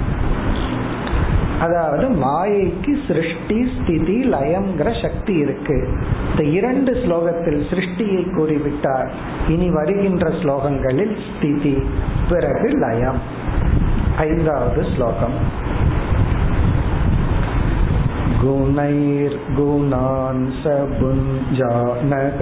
அதாவது 1.61 2.17
மாயைக்கு 2.17 2.99
சிருஷ்டி 3.07 3.69
ஸ்திதி 3.73 4.29
லயம்ங்கிற 4.29 5.01
சக்தி 5.01 5.35
இருக்கு 5.35 5.87
இந்த 6.29 6.49
இரண்டு 6.49 7.03
ஸ்லோகத்தில் 7.03 7.69
சிருஷ்டியை 7.69 8.31
கூறிவிட்டார் 8.31 9.11
இனி 9.47 9.69
வருகின்ற 9.69 10.31
ஸ்லோகங்களில் 10.41 11.17
ஸ்திதி 11.27 11.77
பிறகு 12.29 12.77
லயம் 12.77 13.21
ஐந்தாவது 14.19 14.93
ஸ்லோகம் 14.93 15.65
गुणैर्गुणान् 18.41 20.57
स 20.57 20.97
भुञ्जानक 20.97 22.41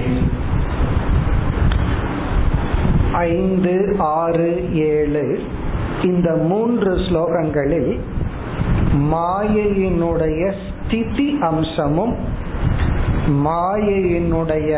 ஐந்து 3.29 3.73
ஆறு 3.97 4.51
ஏழு 4.91 5.25
இந்த 6.03 6.29
மூன்று 6.49 6.91
ஸ்லோகங்களில் 7.05 7.91
மாயையினுடைய 9.13 10.41
ஸ்திதி 10.63 11.27
அம்சமும் 11.41 12.13
மாயையினுடைய 13.45 14.71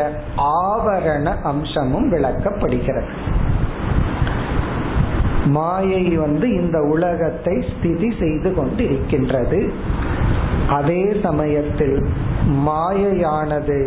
ஆவரண 0.62 1.26
அம்சமும் 1.42 2.06
விளக்கப்படுகிறது. 2.12 3.12
மாயை 5.56 6.04
வந்து 6.16 6.46
இந்த 6.60 6.78
உலகத்தை 6.92 7.54
ஸ்திதி 7.70 8.08
செய்து 8.20 8.50
கொண்டு 8.54 8.82
இருக்கின்றது 8.84 9.60
அதே 10.68 11.02
சமயத்தில் 11.22 11.98
மாயையானது 12.66 13.78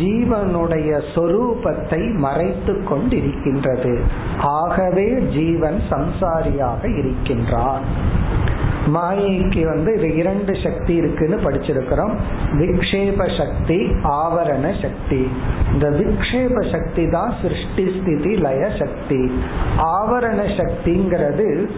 ஜீவனுடைய 0.00 1.02
சொரூபத்தை 1.14 2.14
மறைத்து 2.14 2.84
கொண்டிருக்கின்றது. 2.90 4.00
ஆகவே 4.38 5.20
ஜீவன் 5.20 5.82
சம்சாரியாக 5.90 6.98
இருக்கின்றான். 6.98 7.82
மாயைக்கு 8.86 9.64
வந்து 9.64 9.94
இது 9.94 10.16
இரண்டு 10.16 10.56
சக்தி 10.62 10.94
இருக்குன்னு 10.94 11.36
படிச்சிருக்கிறோம். 11.36 12.14
விக்ஷேப 12.52 13.36
சக்தி 13.38 13.78
ஆவரண 14.02 14.82
சக்தி. 14.82 15.28
இந்த 15.72 15.90
விக்ஷேப 15.90 16.70
சக்தி 16.70 17.08
தான் 17.08 17.34
சிருஷ்டி 17.42 18.00
ஸ்திதி 18.00 18.34
லய 18.36 18.70
சக்தி. 18.78 19.30
ஆவரண 19.76 20.40
சக்திங்கிறது 20.58 21.68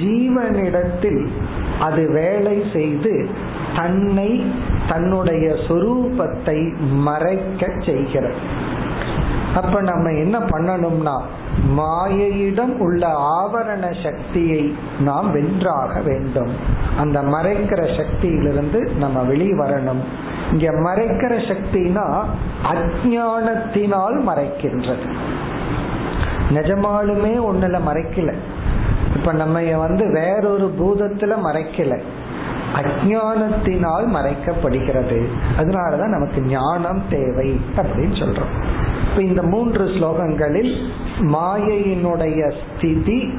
ஜீவனிடத்தில் 0.00 1.28
அது 1.80 2.12
வேலை 2.12 2.62
செய்து 2.72 3.28
தன்னை 3.76 4.52
தன்னுடைய 4.88 5.54
சொரூபத்தை 5.68 6.58
மறைக்க 6.80 7.72
செய்கிறது. 7.86 8.34
அப்ப 9.54 9.80
நம்ம 9.80 10.10
என்ன 10.10 10.38
பண்ணணும்னா 10.38 11.20
மாயையிடம் 11.76 12.76
உள்ள 12.76 13.06
ஆவரண 13.08 14.02
சக்தியை 14.02 14.76
நாம் 15.00 15.32
வென்றாக 15.32 16.00
வேண்டும். 16.00 16.52
அந்த 16.98 17.22
மறைக்கிற 17.22 18.00
சக்தியிலிருந்து 18.00 18.96
நம்ம 18.96 19.22
வெளிவரணும். 19.22 20.02
இங்க 20.52 20.70
மறைக்கிற 20.70 21.34
சக்தினா 21.48 22.24
அஜானத்தினால் 22.72 24.20
மறைக்கின்றது. 24.28 25.12
நிஜமாலுமே 26.50 27.40
ஒண்ணுல 27.40 27.80
மறைக்கல. 27.86 28.34
இப்ப 29.16 29.32
நம்ம 29.32 29.76
வந்து 29.76 30.12
வேறொரு 30.12 30.74
பூதத்துல 30.78 31.34
மறைக்கல. 31.44 32.00
அஜானத்தினால் 32.76 34.06
மறைக்கப்படுகிறது. 34.06 35.26
அதனாலதான் 35.58 36.08
நமக்கு 36.08 36.40
ஞானம் 36.40 37.02
தேவை 37.10 37.60
அப்படின்னு 37.76 38.14
சொல்றோம். 38.14 38.58
இப்ப 39.10 39.22
இந்த 39.22 39.42
மூன்று 39.42 39.84
ஸ்லோகங்களில் 39.84 40.76
மாயையினுடைய 41.20 42.52
ஸ்திதி 42.60 43.38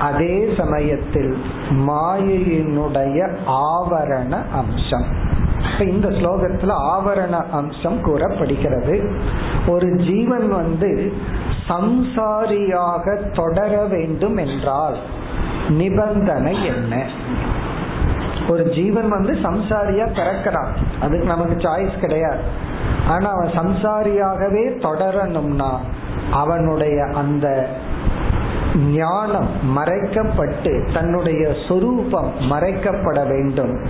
அதே 0.00 0.54
சமயத்தில் 0.56 1.36
மாயையினுடைய 1.70 3.36
ஆவரண 3.46 4.36
அம்சம். 4.52 5.04
இப்ப 5.72 5.84
இந்த 5.84 6.08
ஸ்லோகத்துல 6.08 6.70
ஆவரண 6.70 7.48
அம்சம் 7.50 8.02
கூறப்படுகிறது. 8.02 9.12
ஒரு 9.66 9.96
ஜீவன் 9.96 10.48
வந்து 10.48 11.12
சம்சாரியாக 11.68 13.32
தொடர 13.32 13.84
வேண்டும் 13.84 14.36
என்றால் 14.36 14.96
நிபந்தனை 15.68 16.64
என்ன? 16.64 17.06
ஒரு 18.48 18.70
ஜீவன் 18.70 19.08
வந்து 19.08 19.32
சம்சாரியா 19.32 20.06
பிறக்கிறான். 20.08 20.72
அதுக்கு 21.00 21.26
நமக்கு 21.26 21.54
சாய்ஸ் 21.54 22.00
கிடையாது. 22.00 22.68
ஆனா 23.06 23.30
அவன் 23.30 23.48
சம்சாரியாகவே 23.48 24.64
தொடரணும்னா 24.78 25.72
அவனுடைய 26.32 27.04
அந்த 27.04 27.68
ஞானம் 28.92 29.48
மறைக்கப்பட்டு 29.76 30.92
தன்னுடைய 30.92 31.56
சொரூபம் 31.68 32.32
மறைக்கப்பட 32.40 33.26
வேண்டும். 33.26 33.82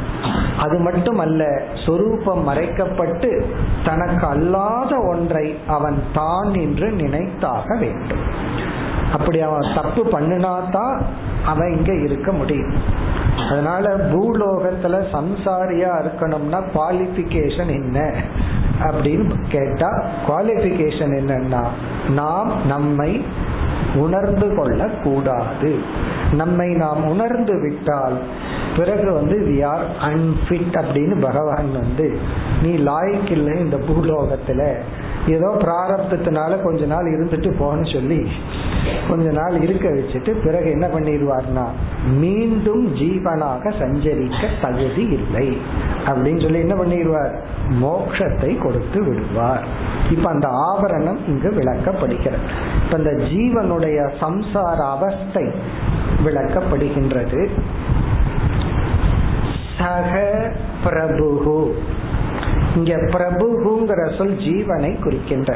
அது 0.58 0.78
மட்டுமல்ல 0.78 1.62
சொரூபம் 1.86 2.48
மறைக்கப்பட்டு 2.48 3.46
தனக்கு 3.84 4.26
அல்லாத 4.26 4.96
ஒன்றை 4.96 5.58
அவன் 5.66 6.02
தான் 6.12 6.54
என்று 6.54 6.90
நினைத்தாக 6.90 7.78
வேண்டும். 7.78 8.22
அப்படி 9.12 9.40
அவன் 9.40 9.74
தப்பு 9.74 10.02
பண்ணினாதான் 10.04 11.02
அவன் 11.44 11.76
இங்க 11.76 11.94
இருக்க 11.94 12.32
முடியும். 12.32 12.74
அதனால 13.50 13.96
பூலோகத்துல 13.96 15.02
சம்சாரியா 15.12 15.90
இருக்கணும்னா 16.00 16.62
குவாலிபிகேஷன் 16.74 17.66
என்ன? 17.66 18.12
அப்படின்னு 18.80 19.32
கேட்டா 19.48 20.04
குவாலிபிகேஷன் 20.28 21.14
என்னன்னா 21.20 21.66
நாம் 22.10 22.66
நம்மை 22.66 23.24
உணர்ந்து 23.94 24.54
கொள்ள 24.54 24.86
கூடாது 24.86 25.78
நம்மை 26.32 26.74
நாம் 26.74 27.04
உணர்ந்து 27.04 27.60
விட்டால் 27.60 28.18
பிறகு 28.76 29.12
வந்து 29.12 29.38
வி 29.38 29.64
ஆர் 29.64 29.84
அன்பிட் 30.00 30.72
அப்படின்னு 30.72 31.20
பகவான் 31.20 31.72
வந்து 31.72 32.18
நீ 32.62 32.74
லாய்க்கு 32.74 33.30
இல்லை 33.30 33.58
இந்த 33.58 33.76
பூலோகத்துல. 33.76 34.80
ஏதோ 35.26 35.56
பிராரப்தத்தினால 35.58 36.62
கொஞ்ச 36.62 36.86
நாள் 36.86 37.04
இருந்துட்டு 37.04 37.52
போன்னு 37.60 37.92
சொல்லி 37.92 38.30
கொஞ்ச 39.08 39.30
நாள் 39.30 39.60
இருக்க 39.62 39.88
வச்சுட்டு 39.88 40.30
பிறகு 40.44 40.70
என்ன 40.70 40.86
பண்ணிடுவார்னா 40.86 41.64
மீண்டும் 42.16 42.94
ஜீவனாக 42.94 43.70
சஞ்சரிக்க 43.70 44.46
தகுதி 44.62 45.02
இல்லை. 45.02 45.58
அப்படின்னு 46.06 46.42
சொல்லி 46.42 46.58
என்ன 46.58 46.74
பண்ணிடுவார்? 46.74 47.32
மோட்சத்தை 47.82 48.58
கொடுத்து 48.58 49.04
விடுவார். 49.04 49.64
இப்ப 50.10 50.30
அந்த 50.30 50.48
ஆபரணம் 50.48 51.18
இங்கு 51.26 51.50
விளக்கப்படுகிறது. 51.50 52.48
இப்ப 52.84 52.96
இந்த 52.96 53.10
ஜீவனுடைய 53.10 54.10
சம்சார 54.20 54.76
அவஸ்தை 54.76 55.44
விளக்கப்படுகின்றது. 56.24 57.48
சக 59.78 60.52
பிரபுகு 60.84 61.74
இங்க 62.80 62.94
பிரபுகுங்கிற 63.14 64.02
சொல் 64.18 64.36
ஜீவனை 64.44 64.90
குறிக்கின்ற. 65.04 65.50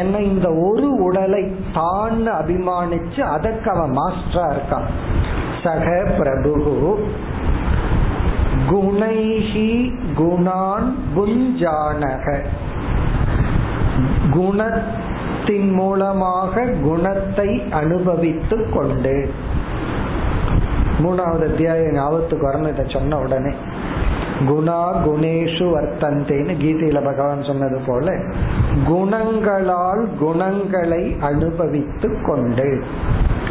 என்ன 0.00 0.20
இந்த 0.28 0.46
ஒரு 0.68 0.88
உடலை 1.06 1.42
தான் 1.76 2.22
அபிமானிச்சு 2.38 3.20
அதற்கு 3.34 3.68
அவன் 3.70 3.92
மாஸ்டரா 3.98 4.46
இருக்கான். 4.54 4.88
சக 5.62 5.86
பிரபு 6.18 6.54
குணைஹி 8.70 9.70
குணான் 10.18 10.88
குஞ்சானக 11.16 12.26
குணத்தின் 14.36 15.70
மூலமாக 15.80 16.64
குணத்தை 16.86 17.50
அனுபவித்து 17.80 18.58
கொண்டு. 18.76 19.16
மூணாவது 21.04 21.44
அத்தியாயம் 21.50 21.96
ஞாபகத்துக்கு 21.98 22.48
வரணும் 22.48 22.72
இதை 22.72 22.86
சொன்ன 22.96 23.18
உடனே. 23.26 23.52
குணா 24.48 24.82
குணேஷு 25.06 25.64
வர்த்தந்தேன்னு 25.74 26.54
கீதையில 26.62 27.04
பகவான் 27.04 27.42
சொன்னது 27.42 27.80
போல 27.86 28.14
குணங்களால் 28.86 30.08
குணங்களை 30.18 31.16
அனுபவித்து 31.20 32.22
கொண்டு. 32.26 32.84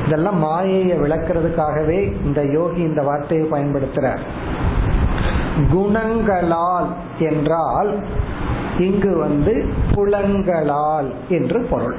இதெல்லாம் 0.06 0.38
மாயையை 0.38 0.98
விளக்குறதுக்காகவே 0.98 2.12
இந்த 2.26 2.44
யோகி 2.44 2.82
இந்த 2.82 3.02
வார்த்தையை 3.02 3.48
பயன்படுத்துறார். 3.52 4.24
குணங்களால் 5.72 6.90
என்றால் 7.20 7.96
இங்கு 8.78 9.18
வந்து 9.18 9.66
புலங்களால் 9.94 11.10
என்று 11.30 11.68
பொருள். 11.70 11.96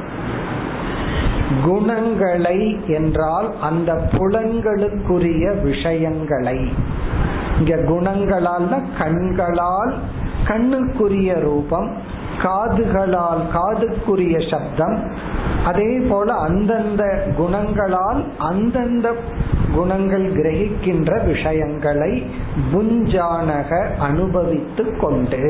குணங்களை 1.64 2.81
என்றால் 2.87 3.48
அந்த 3.61 3.92
புலன்களுக்குரிய 4.12 5.62
விஷயங்களை. 5.62 6.72
இங்க 7.61 7.77
குணங்களால் 7.88 8.68
கண்களால் 8.99 9.92
கண்ணுக்குரிய 10.49 11.31
ரூபம் 11.40 11.88
காதுகளால் 12.42 13.42
காதுக்குரிய 13.55 14.37
சப்தம். 14.51 14.96
அதே 15.64 15.99
போல 16.11 16.33
அந்தந்த 16.33 17.03
குணங்களால் 17.37 18.20
அந்தந்த 18.38 19.09
குணங்கள் 19.75 20.27
கிரகிக்கின்ற 20.33 21.11
விஷயங்களை 21.25 22.12
புஞ்சானக 22.73 23.99
அனுபவித்து 23.99 24.96
கொண்டு. 25.01 25.42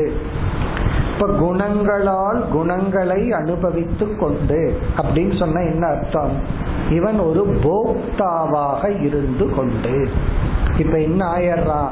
இப்ப 1.21 1.33
குணங்களால் 1.33 2.43
குணங்களை 2.51 3.31
அனுபவித்து 3.31 4.17
கொண்டு 4.17 4.77
அப்படின்னு 4.97 5.39
சொன்ன 5.39 5.61
என்ன 5.61 5.87
அர்த்தம்? 5.87 6.31
இவன் 6.89 7.19
ஒரு 7.19 7.59
போக்தாவாக 7.63 9.03
இருந்து 9.05 9.55
கொண்டு. 9.55 10.09
இப்ப 10.77 10.99
என்ன 10.99 11.25
ஆயிடுறான்? 11.25 11.89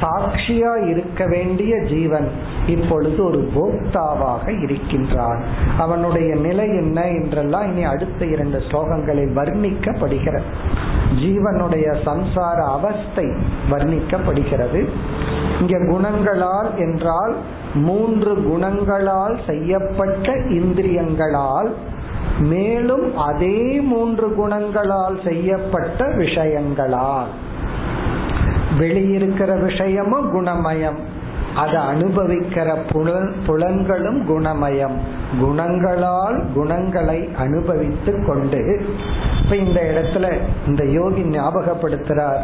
சாட்சியா 0.00 0.88
இருக்க 0.88 1.26
வேண்டிய 1.26 1.82
ஜீவன். 1.82 2.28
இப்பொழுது 2.68 3.24
ஒரு 3.24 3.50
போக்தாவாக 3.54 4.62
இருக்கின்றான். 4.62 5.42
அவனுடைய 5.78 6.34
நிலை 6.34 6.68
என்ன 6.68 7.06
என்றெல்லாம் 7.06 7.72
இனி 7.72 7.84
அடுத்த 7.84 8.26
இரண்டு 8.26 8.58
ஸ்லோகங்களில் 8.58 9.36
வர்ணிக்கப்படுகிறது. 9.36 10.42
ஜீவனுடைய 11.18 11.96
சம்சார 12.04 12.62
அவஸ்தை 12.62 13.24
வர்ணிக்கப்படுகிறது. 13.70 14.88
இங்க 15.60 15.78
குணங்களால் 15.86 16.70
என்றால் 16.78 17.36
மூன்று 17.74 18.42
குணங்களால் 18.42 19.38
செய்யப்பட்ட 19.46 20.32
இந்திரியங்களால் 20.32 21.70
மேலும் 22.40 23.16
அதே 23.16 23.80
மூன்று 23.80 24.34
குணங்களால் 24.34 25.20
செய்யப்பட்ட 25.24 26.04
விஷயங்களால். 26.04 27.30
வெளியிருக்கிற 28.78 29.62
விஷயமும் 29.62 30.34
குணமயம். 30.34 30.98
அதை 31.56 31.74
அனுபவிக்கிற 31.74 32.76
புலன் 32.92 33.34
புலன்களும் 33.46 34.22
குணமயம். 34.28 34.96
குணங்களால் 35.40 36.44
குணங்களை 36.54 37.28
அனுபவித்து 37.38 38.24
கொண்டு 38.26 38.82
இப்ப 39.42 39.56
இந்த 39.56 39.80
இடத்துல 39.80 40.38
இந்த 40.66 40.84
யோகி 40.84 41.22
ஞாபகப்படுத்துறார் 41.22 42.38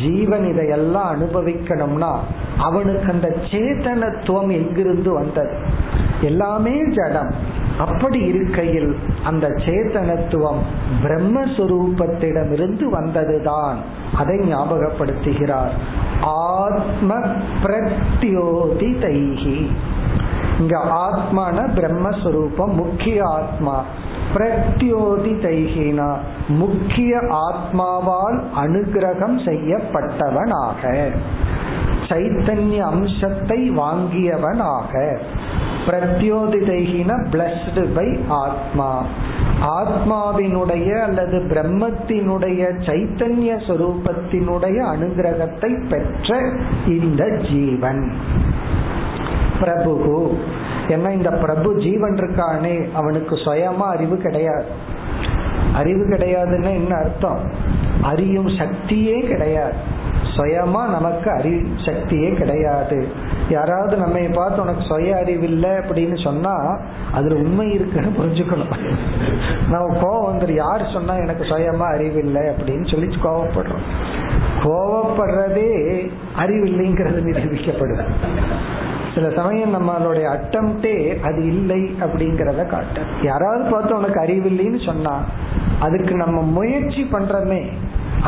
ஜீவன் 0.00 0.44
இதையெல்லாம் 0.44 1.20
அனுபவிக்கணும்னா 1.20 2.16
அவனுக்கு 2.58 3.12
அந்த 3.12 3.36
சேதனத்துவம் 3.50 4.52
எங்கிருந்து 4.52 5.12
வந்தது? 5.12 5.56
எல்லாமே 6.20 6.80
ஜடம். 6.90 7.64
அப்படி 7.78 8.18
இருக்கையில் 8.20 8.96
அந்த 9.24 9.48
சேதனத்துவம் 9.48 10.62
பிரம்மஸ்வரூபத்திடமிருந்து 11.02 12.84
வந்ததுதான் 12.84 13.76
அதை 14.16 14.38
ஞாபகப்படுத்துகிறார். 14.38 15.70
ஆத்ம 16.22 17.14
பிரத்யோதி 17.62 18.90
தைகி 19.02 19.66
இங்க 20.60 20.78
ஆத்மான 20.78 21.68
பிரம்மஸ்வரூபம் 21.74 22.72
முக்கிய 22.72 23.24
ஆத்மா. 23.24 23.84
பிரத்யோதி 24.34 25.32
தைகினா 25.44 26.16
முக்கிய 26.48 27.18
ஆத்மாவால் 27.18 28.40
அனுகிரகம் 28.56 29.44
செய்யப்பட்டவனாக. 29.44 31.10
சைத்தன்ய 32.08 32.78
அம்சத்தை 32.78 33.70
வாங்கியவனாக. 33.70 35.18
பிரத்யோதிதைகின 35.86 37.10
பிளஸ்டு 37.30 37.94
பை 37.94 38.20
ஆத்மா. 38.28 39.04
ஆத்மாவினுடைய 39.62 41.00
அல்லது 41.00 41.38
பிரம்மத்தினுடைய 41.38 42.70
சைத்தன்ய 42.78 43.58
சொரூபத்தினுடைய 43.68 44.78
அனுகிரகத்தை 44.94 45.88
பெற்ற 45.88 46.50
இந்த 46.86 47.40
ஜீவன். 47.50 48.12
பிரபு 49.60 50.34
என்ன 50.88 51.12
இந்த 51.12 51.30
பிரபு 51.30 51.76
ஜீவன் 51.76 52.14
இருக்கானே 52.14 52.92
அவனுக்கு 52.92 53.34
சுயமா 53.36 53.86
அறிவு 53.94 54.16
கிடையாது. 54.16 54.64
அறிவு 55.74 56.06
கிடையாதுன்னு 56.08 56.74
என்ன 56.74 56.96
அர்த்தம்? 56.96 57.50
அறியும் 58.02 58.48
சக்தியே 58.48 59.26
கிடையாது. 59.26 59.94
சுயமா 60.36 60.82
நமக்கு 60.88 61.30
அறிவு 61.30 61.68
சக்தியே 61.76 62.34
கிடையாது. 62.34 63.08
யாராவது 63.48 63.96
நம்ம 63.96 64.18
பார்த்து 64.34 64.62
உனக்கு 64.62 64.82
சுய 64.82 65.16
அறிவில்லை 65.16 65.70
அப்படின்னு 65.70 66.22
சொன்னா 66.22 66.78
அதுல 67.12 67.34
உண்மை 67.34 67.72
இருக்குன்னு 67.72 68.08
புரிஞ்சுக்கணும். 68.08 68.74
நம்ம 69.70 69.96
கோவம் 70.02 70.34
வந்துரு. 70.34 70.54
யார் 70.54 70.92
சொன்னா 70.92 71.14
எனக்கு 71.14 71.44
சுயமா 71.44 71.86
அறிவில்லை 71.94 72.42
அப்படின்னு 72.42 72.90
சொல்லி 72.90 73.16
கோவப்படுறோம். 73.16 73.86
கோவப்படுறதே 74.62 75.70
அறிவில்லைங்கிறது 76.38 77.20
நிரூபிக்கப்படுது. 77.28 78.04
சில 79.14 79.30
சமயம் 79.30 79.74
நம்மளுடைய 79.74 80.24
அட்டம்டே 80.36 81.20
அது 81.20 81.46
இல்லை 81.46 81.96
அப்படிங்கிறத 82.00 82.66
காட்டும் 82.66 83.04
யாராவது 83.22 83.70
பார்த்து 83.70 83.96
உனக்கு 83.96 84.20
அறிவில்லைன்னு 84.20 84.84
சொன்னா 84.84 85.24
அதுக்கு 85.80 86.14
நம்ம 86.14 86.40
முயற்சி 86.40 87.08
பண்றோமே 87.12 87.66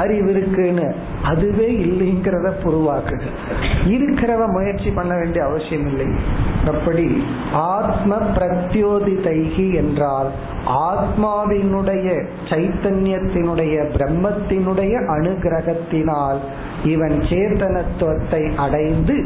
அறிவு 0.03 0.31
இருக்குன்னு 0.35 0.87
அதுவே 1.23 1.69
இல்லைங்கிறத 1.87 2.49
பொருவாக்குது 2.65 3.29
இருக்கிறவ 3.95 4.43
முயற்சி 4.53 4.91
பண்ண 4.91 5.13
வேண்டிய 5.15 5.43
அவசியம் 5.45 5.87
இல்லை. 5.91 6.09
அப்படி 6.67 7.07
ஆத்ம 7.53 8.17
பிரத்யோதி 8.37 9.15
தைகி 9.27 9.67
என்றால் 9.75 10.31
ஆத்மாவினுடைய 10.89 12.09
சைத்தன்யத்தினுடைய 12.51 13.77
பிரம்மத்தினுடைய 13.97 14.95
அனுகிரகத்தினால் 15.17 16.41
இவன் 16.85 17.17
சேத்தனத்துவத்தை 17.31 18.43
அடைந்து 18.57 19.17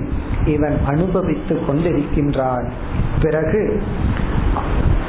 இவன் 0.46 0.76
அனுபவித்துக் 0.86 1.64
கொண்டிருக்கின்றான். 1.68 2.68
பிறகு 3.22 3.62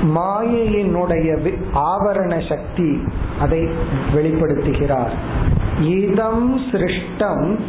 மாயையினுடைய 0.04 1.54
ஆவரண 1.74 2.50
சக்தி 2.50 3.04
அதை 3.40 3.70
வெளிப்படுத்துகிறார். 4.16 5.14
இதம் 5.82 6.60
சிருஷ்டம் 6.60 7.60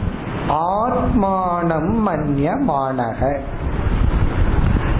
ஆத்மானம் 0.49 1.95
மன்யமானக. 2.07 3.39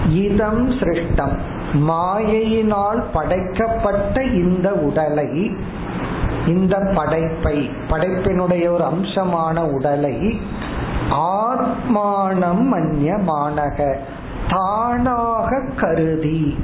இதம் 0.09 0.69
சிருஷ்டம் 0.71 1.37
மாயையினால் 1.73 3.03
படைக்கப்பட்ட 3.13 4.23
இந்த 4.23 4.73
உடலை 4.73 5.51
இந்த 6.47 6.91
படைப்பை 6.95 7.69
படைப்பினுடைய 7.89 8.69
ஒரு 8.69 8.83
அம்சமான 8.83 9.65
உடலை 9.65 10.39
ஆத்மானம் 11.11 12.63
மன்யமானக. 12.73 13.95
தானாக 14.49 15.61
கருதி 15.79 16.57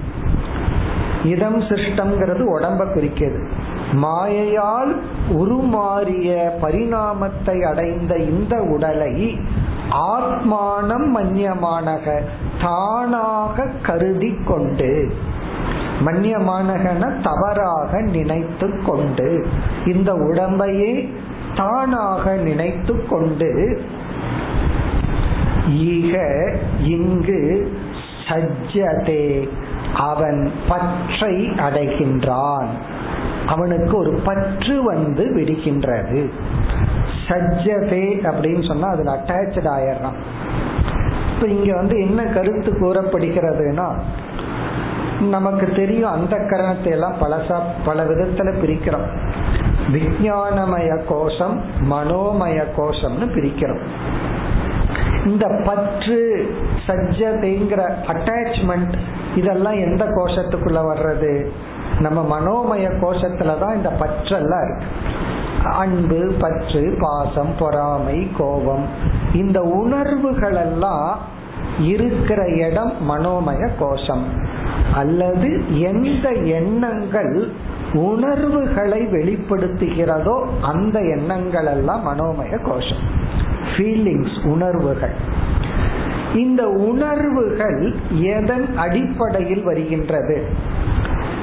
இதம் 1.24 1.62
சிருஷ்டம்ங்கிறது 1.62 2.44
உடம்ப 2.60 2.94
குறிக்கிறது. 2.94 3.48
மாயையால் 3.94 4.96
உருமாறிய 5.30 6.50
பரிணாமத்தை 6.62 7.64
அடைந்த 7.64 8.18
இந்த 8.18 8.62
உடலை 8.62 9.40
ஆத்மானம் 9.92 11.08
மன்யமானக 11.16 12.20
தானாக 12.62 13.68
கருதி 13.82 14.38
கொண்டு 14.46 15.12
மன்யமானகன 16.06 17.22
தவறாக 17.22 18.02
நினைத்து 18.02 18.84
கொண்டு 18.86 19.48
இந்த 19.86 20.14
உடம்பையே 20.14 21.10
தானாக 21.56 22.36
நினைத்து 22.36 23.08
கொண்டு 23.08 23.82
ஈக 25.70 26.26
இங்கு 26.84 27.72
சஜ்ஜதே. 28.28 29.50
அவன் 29.96 30.52
பற்றை 30.68 31.36
அடைகின்றான். 31.46 32.68
அவனுக்கு 33.48 33.98
ஒரு 33.98 34.12
பற்று 34.12 34.84
வந்து 34.84 35.36
விடுகின்றது. 35.36 36.30
சஜ்ஜதே 37.28 38.06
அப்படின்னு 38.24 38.68
சொன்னா 38.68 38.88
அதுல 38.88 39.12
அட்டாச்சு 39.12 39.60
ஆயிடுறான். 39.64 40.18
இப்ப 41.36 41.48
இங்க 41.48 41.76
வந்து 41.76 42.00
என்ன 42.00 42.24
கருத்து 42.24 42.72
கூறப்படுகிறதுனா 42.72 43.94
நமக்கு 45.30 45.72
தெரியும் 45.76 46.12
அந்த 46.12 46.38
கரணத்தை 46.38 46.90
எல்லாம் 46.90 47.14
பலசா 47.14 47.60
பல 47.86 48.04
விதத்துல 48.04 48.54
பிரிக்கிறோம். 48.64 49.08
விஞ்ஞானமய 49.94 51.02
கோஷம் 51.08 51.62
மனோமய 51.92 52.64
கோஷம்னு 52.78 53.28
பிரிக்கிறோம். 53.36 53.82
இந்த 55.26 55.62
பற்று 55.66 56.56
சஜ்ஜதைங்கிற 56.88 57.94
அட்டாச்மெண்ட் 58.08 58.94
இதெல்லாம் 59.36 59.74
எந்த 59.74 60.06
கோஷத்துக்குள்ள 60.06 60.96
வர்றது? 60.96 61.48
நம்ம 62.00 62.40
மனோமய 62.40 62.80
கோஷத்துலதான் 62.80 63.76
இந்த 63.76 63.92
பற்றெல்லாம் 64.00 64.66
இருக்கு. 64.66 64.86
அன்பு 65.64 66.34
பற்று 66.40 66.98
பாசம் 67.00 67.56
பொறாமை 67.60 68.32
கோபம். 68.38 68.86
இந்த 69.34 69.62
உணர்வுகள் 69.62 70.56
எல்லாம் 70.56 71.20
இருக்கிற 71.80 72.48
இடம் 72.48 72.94
மனோமய 73.10 73.70
கோஷம். 73.80 74.24
அல்லது 74.96 75.80
எந்த 75.80 76.30
எண்ணங்கள் 76.30 77.52
உணர்வுகளை 77.94 79.02
வெளிப்படுத்துகிறதோ 79.02 80.46
அந்த 80.62 81.00
எண்ணங்கள் 81.00 81.66
எல்லாம் 81.66 82.08
மனோமய 82.08 82.62
கோஷம். 82.62 83.30
ஃபீலிங்ஸ் 83.76 84.48
உணர்வுகள். 84.48 85.14
இந்த 86.36 86.68
உணர்வுகள் 86.68 87.96
எதன் 88.12 88.78
அடிப்படையில் 88.78 89.64
வருகின்றது? 89.64 90.46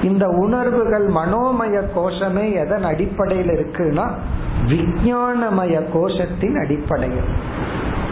இந்த 0.03 0.29
உணர்வுகள் 0.29 1.07
மனோமய 1.09 1.83
கோஷமே 1.97 2.55
எதன் 2.55 2.83
அடிப்படையில் 2.83 3.49
இருக்குன்னா 3.49 4.11
விஞ்ஞானமய 4.67 5.83
கோஷத்தின் 5.95 6.61
அடிப்படையில். 6.61 7.31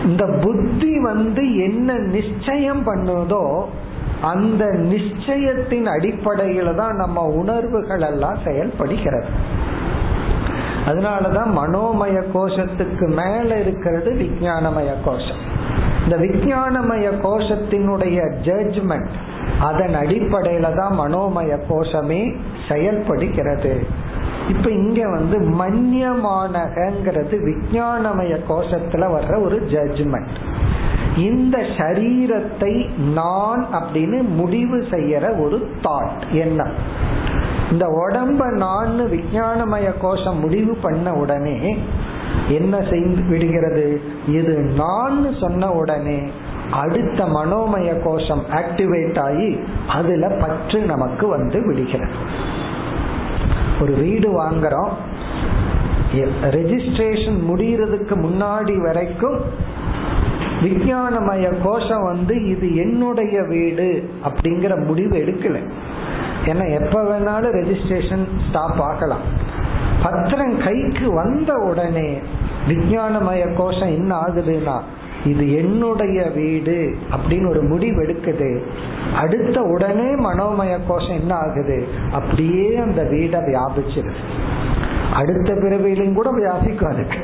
இந்த 0.05 0.27
புத்தி 0.27 1.01
வந்து 1.01 1.57
என்ன 1.57 1.95
நிச்சயம் 1.95 2.87
பண்ணுதோ 2.87 3.65
அந்த 4.21 4.65
நிச்சயத்தின் 4.67 5.87
அடிப்படையில 5.87 6.75
தான் 6.75 6.97
நம்ம 6.97 7.25
உணர்வுகள் 7.25 8.01
எல்லாம் 8.01 8.39
செயல்படுகிறது. 8.45 9.27
அதனாலதான் 10.87 11.51
மனோமய 11.57 12.23
கோஷத்துக்கு 12.35 13.15
மேல 13.15 13.61
இருக்கிறது 13.61 14.13
விஞ்ஞானமய 14.13 14.93
கோஷம். 15.05 15.55
இந்த 16.07 16.17
விஞ்ஞானமய 16.17 17.07
கோஷத்தினுடைய 17.23 18.19
ஜட்ஜ்மெண்ட் 18.45 19.15
அதன் 19.61 19.95
அடிப்படையில 19.95 20.67
தான் 20.75 20.95
மனோமய 21.01 21.53
கோஷமே 21.69 22.21
செயல்படுகிறது. 22.69 23.73
இப்ப 24.49 24.71
இங்க 24.71 25.09
வந்து 25.09 25.37
மன்யமானகங்கிறது 25.41 27.37
விஞ்ஞானமய 27.43 28.35
கோஷத்துல 28.49 29.09
வர்ற 29.15 29.43
ஒரு 29.43 29.59
ஜட்ஜ்மெண்ட் 29.73 30.37
இந்த 31.17 31.59
சரீரத்தை 31.79 32.73
நான் 33.13 33.63
அப்படின்னு 33.73 34.19
முடிவு 34.23 34.79
செய்யற 34.91 35.43
ஒரு 35.45 35.59
தாட் 35.83 36.25
எண்ணம் 36.33 36.75
இந்த 37.71 37.87
உடம்ப 37.87 38.51
நான் 38.57 38.97
விஞ்ஞானமய 39.11 39.89
கோஷம் 40.01 40.39
முடிவு 40.39 40.77
பண்ண 40.83 41.13
உடனே 41.13 41.79
என்ன 42.49 42.83
செய்து 42.91 43.23
விடுகிறது? 43.29 44.01
இது 44.29 44.59
நான் 44.59 45.35
சொன்ன 45.41 45.71
உடனே 45.71 46.23
அடுத்த 46.71 47.25
மனோமய 47.25 48.03
கோஷம் 48.05 48.43
ஆக்டிவேட் 48.51 49.19
ஆகி 49.21 49.59
அதுல 49.89 50.29
பற்று 50.29 50.81
நமக்கு 50.81 51.27
வந்து 51.27 51.67
விடுகிறது. 51.67 52.13
ஒரு 53.81 53.93
வீடு 53.93 54.43
வாங்குறோம். 54.43 54.89
ரெஜிஸ்ட்ரேஷன் 56.43 57.39
முடியறதுக்கு 57.51 58.15
முன்னாடி 58.17 58.77
வரைக்கும் 58.83 59.41
விஞ்ஞானமய 60.63 61.53
கோஷம் 61.63 62.05
வந்து 62.05 62.49
இது 62.49 62.77
என்னுடைய 62.77 63.43
வீடு 63.43 64.11
அப்படிங்கிற 64.25 64.85
முடிவு 64.85 65.17
எடுக்கல. 65.17 65.59
ஏன்னா 66.47 66.81
எப்ப 66.81 67.03
வேணாலும் 67.03 67.55
ரெஜிஸ்ட்ரேஷன் 67.55 68.25
ஸ்டாப் 68.49 68.81
ஆகலாம். 68.81 69.45
பத்திரம் 70.07 70.59
கைக்கு 70.65 71.13
வந்த 71.13 71.55
உடனே 71.55 72.19
விஞ்ஞானமய 72.69 73.55
கோஷம் 73.55 73.95
என்ன 73.95 74.21
ஆகுதுன்னா 74.21 74.81
இது 75.25 75.55
என்னுடைய 75.55 76.23
வீடு 76.35 76.97
அப்படின்னு 77.11 77.49
ஒரு 77.49 77.63
முடிவு 77.63 78.03
எடுக்குது. 78.03 78.59
அடுத்த 79.17 79.63
உடனே 79.63 80.15
மனோமய 80.15 80.79
கோஷம் 80.89 81.19
என்ன 81.19 81.35
ஆகுது? 81.35 81.87
அப்படியே 82.13 82.77
அந்த 82.77 83.03
வீடை 83.03 83.41
வியாபிச்சிருது. 83.41 84.15
அடுத்த 85.13 85.55
பிறவியிலும் 85.55 86.15
கூட 86.15 86.31
வியாபிக்கும் 86.31 86.93
அதுக்கு 86.93 87.19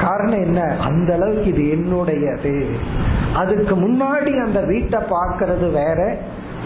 காரணம் 0.00 0.42
என்ன? 0.42 0.76
அந்த 0.80 1.14
அளவுக்கு 1.14 1.44
இது 1.44 1.76
என்னுடையது. 1.76 2.66
அதுக்கு 3.34 3.74
முன்னாடி 3.76 4.44
அந்த 4.44 4.60
வீட்டை 4.60 5.00
பார்க்கறது 5.00 5.72
வேற 5.72 6.18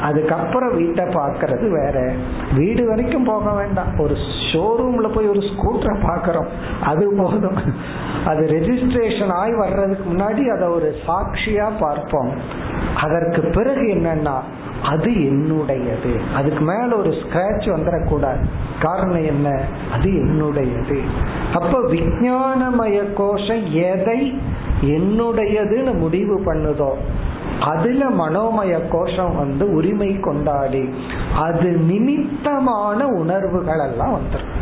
அதுக்கப்புறம் 0.03 0.77
வீட்டை 0.77 1.05
பார்க்கறது 1.05 1.71
வேற. 1.71 2.13
வீடு 2.55 2.87
வரைக்கும் 2.87 3.25
போக 3.25 3.53
வேண்டாம். 3.53 3.99
ஒரு 3.99 4.15
ஷோரூம்ல 4.53 5.15
போய் 5.15 5.29
ஒரு 5.29 5.41
ஸ்கூட்டரை 5.41 5.97
பார்க்கறோம். 6.03 6.47
அது 6.83 7.15
போதும். 7.17 7.57
அது 8.27 8.47
ரெஜிஸ்ட்ரேஷன் 8.47 9.29
ஆகி 9.29 9.55
வர்றதுக்கு 9.55 10.13
முன்னாடி 10.13 10.47
அதை 10.49 10.69
ஒரு 10.69 10.95
சாட்சியா 11.07 11.71
பார்ப்போம். 11.81 12.31
அதற்கு 12.97 13.51
பிறகு 13.55 13.81
என்னன்னா 13.81 14.39
அது 14.83 15.11
என்னுடையது. 15.11 16.21
அதுக்கு 16.35 16.61
மேல 16.61 16.97
ஒரு 16.97 17.11
ஸ்கிராச் 17.11 17.65
வந்துடக்கூடாது. 17.65 18.45
காரணம் 18.81 19.25
என்ன? 19.25 19.61
அது 19.93 20.11
என்னுடையது. 20.11 21.01
அப்ப 21.53 21.81
விஞ்ஞானமய 21.81 23.13
கோஷம் 23.15 23.73
எதை? 23.73 24.39
என்னுடையதுன்னு 24.83 25.99
முடிவு 25.99 26.43
பண்ணுதோ? 26.47 26.91
அதுல 27.61 28.05
மனோமய 28.05 28.89
கோஷம் 28.89 29.37
வந்து 29.37 29.75
உரிமை 29.75 30.21
கொண்டாடி 30.21 30.89
அது 31.37 31.71
நிமித்தமான 31.71 33.07
உணர்வுகள் 33.07 33.79
எல்லாம் 33.79 34.15
வந்துடும் 34.15 34.55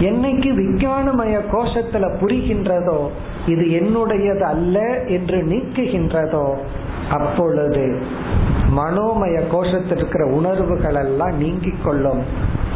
என்னைக்கு 0.00 0.50
விஞ்ஞானமய 0.54 1.38
கோஷத்துல 1.52 2.04
புரிகின்றதோ 2.20 3.08
இது 3.46 3.64
என்னுடையது 3.64 4.40
அல்ல 4.40 5.04
என்று 5.06 5.42
நீக்குகின்றதோ 5.42 6.54
அப்பொழுது 7.10 7.98
மனோமய 8.76 9.40
கோஷத்தில் 9.52 9.96
இருக்கிற 9.96 10.26
உணர்வுகள் 10.26 10.94
எல்லாம் 10.94 11.36
நீங்கிக் 11.36 11.84
கொள்ளும் 11.84 12.22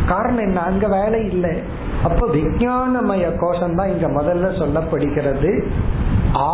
காரணம் 0.06 0.38
என்ன? 0.38 0.60
அங்க 0.60 0.86
வேலை 0.88 1.26
இல்லை. 1.26 1.54
அப்ப 2.06 2.26
விஞ்ஞானமய 2.32 3.24
கோஷம் 3.38 3.74
தான் 3.74 3.90
இங்க 3.92 4.08
முதல்ல 4.20 4.46
சொல்லப்படுகிறது. 4.60 5.50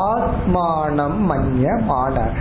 ஆத்மானம் 0.03 1.19
மன்ய 1.31 1.67
மாணக 1.91 2.38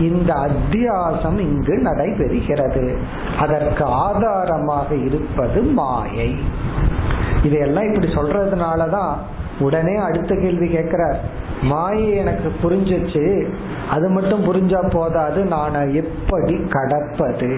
இந்த 0.00 0.30
அத்தியாசம் 0.46 1.38
இங்கு 1.38 1.74
நடைபெறுகிறது. 1.82 2.84
அதற்கு 3.38 3.84
ஆதாரமாக 3.84 4.94
இருப்பது 4.94 5.62
மாயை. 5.62 6.30
இதையெல்லாம் 7.42 7.86
இப்படி 7.86 8.08
சொல்றதுனாலதான் 8.12 9.12
உடனே 9.58 9.94
அடுத்த 9.96 10.34
கேள்வி 10.34 10.68
கேட்கிறார். 10.68 11.20
மாயை 11.62 12.10
எனக்கு 12.14 12.48
புரிஞ்சிச்சு 12.62 13.24
அது 13.90 14.08
மட்டும் 14.08 14.44
புரிஞ்சா 14.44 14.80
போதாது 14.90 15.40
நான் 15.44 15.76
எப்படி 15.94 16.56
கடப்பது? 16.70 17.50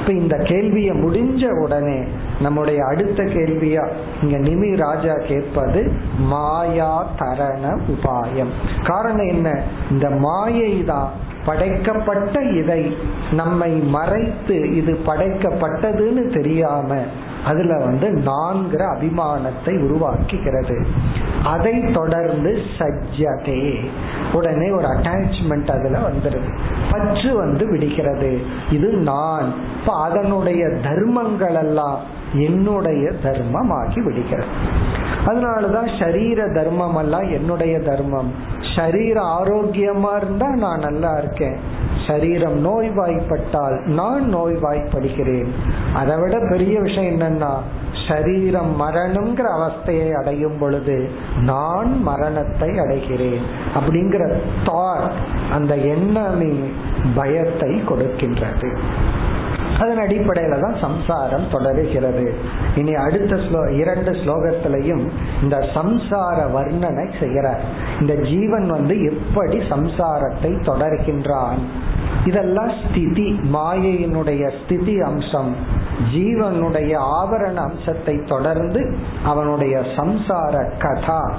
இப்ப 0.00 0.12
இந்த 0.12 0.36
கேள்வியை 0.36 0.94
முடிஞ்ச 0.96 1.42
உடனே 1.62 1.98
நம்முடைய 2.42 2.84
அடுத்த 2.84 3.22
கேள்வியா? 3.22 3.88
இங்க 4.22 4.38
நிமி 4.38 4.76
ராஜா 4.76 5.14
கேட்பது 5.14 5.92
மாயா 6.18 7.06
தரண 7.18 7.78
உபாயம். 7.88 8.50
காரணம் 8.84 9.28
என்ன? 9.28 9.62
இந்த 9.90 10.10
மாயை 10.10 10.84
தான் 10.84 11.10
படைக்கப்பட்ட 11.44 12.40
இதை 12.42 12.96
நம்மை 13.32 13.72
மறைத்து 13.72 14.76
இது 14.76 14.98
படைக்கப்பட்டதுன்னு 15.06 16.34
தெரியாம 16.34 16.96
அதுல 17.44 17.76
வந்து 17.78 18.08
நான்கிற 18.08 18.86
அபிமானத்தை 18.86 19.78
உருவாக்குகிறது. 19.80 20.84
அதை 21.44 21.84
தொடர்ந்து 21.92 22.58
சஜ்ஜதே. 22.78 23.84
உடனே 24.32 24.70
ஒரு 24.70 24.86
அட்டாச்மெண்ட் 24.86 25.70
அதுல 25.70 25.98
வந்துருது. 25.98 26.58
பற்று 26.90 27.36
வந்து 27.36 27.70
விடுகிறது. 27.70 28.40
இது 28.70 28.88
நான். 28.88 29.52
இப்ப 29.80 29.92
அதனுடைய 29.92 30.68
தர்மங்கள் 30.68 31.54
எல்லாம் 31.54 32.20
என்னுடைய 32.34 33.10
தர்மம் 33.22 33.70
ஆகி 33.70 34.00
விடுகிறது. 34.00 34.44
அதனாலதான் 35.26 36.00
சரீர 36.00 36.48
தர்மம் 36.48 36.96
எல்லாம் 36.96 37.32
என்னுடைய 37.32 37.78
தர்மம். 37.78 38.32
சரீர 38.76 39.20
ஆரோக்கியமா 39.20 40.16
இருந்தா 40.16 40.48
நான் 40.48 40.78
நல்லா 40.78 41.16
இருக்கேன். 41.18 41.56
சரீரம் 42.06 42.66
நோய்வாய்ப்பட்டால் 42.66 43.86
நான் 43.86 44.36
நோய்வாய்ப்படுகிறேன். 44.36 45.48
அதை 45.94 46.16
விட 46.16 46.38
பெரிய 46.50 46.80
விஷயம் 46.80 47.20
என்னன்னா 47.20 47.54
சரீரம் 48.08 48.80
மரணம்ங்கிற 48.80 49.44
அவஸ்தையை 49.58 50.12
அடையும் 50.12 50.58
பொழுது 50.58 51.10
நான் 51.36 52.02
மரணத்தை 52.02 52.68
அடைகிறேன் 52.68 53.40
அப்படிங்கிற 53.74 54.40
தாட் 54.64 55.10
அந்த 55.52 55.76
எண்ணமே 55.76 56.68
பயத்தை 57.14 57.82
கொடுக்கின்றது. 57.88 58.76
அதன் 59.80 59.98
அடிப்படையில 59.98 60.60
தான் 60.60 60.76
சம்சாரம் 60.80 61.46
தொடருகிறது. 61.50 62.34
இனி 62.74 62.94
அடுத்த 62.94 63.36
ஸ்லோ 63.36 63.78
இரண்டு 63.78 64.10
ஸ்லோகத்திலையும் 64.10 65.04
இந்த 65.42 65.56
சம்சார 65.74 66.38
வர்ணனை 66.56 67.18
செய்கிறார். 67.20 67.60
இந்த 68.00 68.14
ஜீவன் 68.14 68.66
வந்து 68.70 68.96
எப்படி 69.02 69.58
சம்சாரத்தை 69.58 70.52
தொடர்கின்றான்? 70.70 71.58
இதெல்லாம் 72.24 72.72
ஸ்திதி 72.82 73.40
மாயையினுடைய 73.52 74.50
ஸ்திதி 74.58 75.00
அம்சம். 75.00 75.56
ஜீவனுடைய 76.14 76.92
ஆவரண 77.20 77.54
அம்சத்தை 77.54 78.22
தொடர்ந்து 78.26 78.96
அவனுடைய 79.24 79.78
சம்சார 79.78 80.78
கதா 80.78 81.34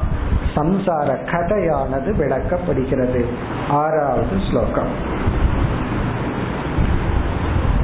சம்சார 0.55 1.09
கதையானது 1.31 2.09
விளக்கப்படுகிறது. 2.15 3.25
ஆறாவது 3.69 4.35
ஸ்லோகம். 4.49 4.91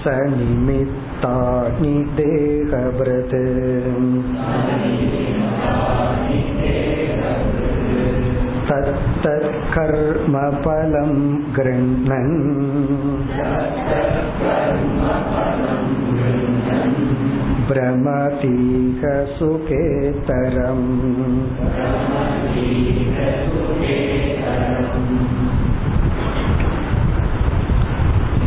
स 0.02 0.04
निमित्तानि 0.36 1.94
देहभृत् 2.18 3.36
तत्तत्कर्मफलं 9.80 11.12
गृह्णन् 11.58 12.36
भ्रमतीह 17.68 19.02
सुखेतरम् 19.36 20.88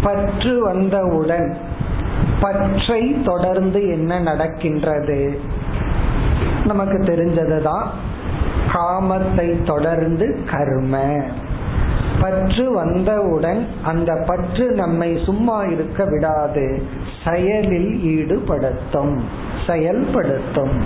பற்று 0.03 0.53
வந்தவுடன் 0.63 1.49
பற்றை 2.39 3.01
தொடர்ந்து 3.23 3.79
என்ன 3.87 4.19
நடக்கின்றது 4.19 5.19
நமக்கு 6.65 6.97
தெரிஞ்சதுதான் 7.03 7.87
காமத்தை 8.73 9.47
தொடர்ந்து 9.63 10.27
கர்ம 10.49 10.95
பற்று 12.20 12.72
வந்தவுடன் 12.72 13.66
அந்த 13.82 14.24
பற்று 14.26 14.70
நம்மை 14.70 15.22
சும்மா 15.24 15.62
இருக்க 15.62 16.04
விடாது. 16.04 16.82
செயலில் 17.24 18.00
ஈடுபடுத்தும். 18.04 19.20
செயல்படுத்தும். 19.66 20.82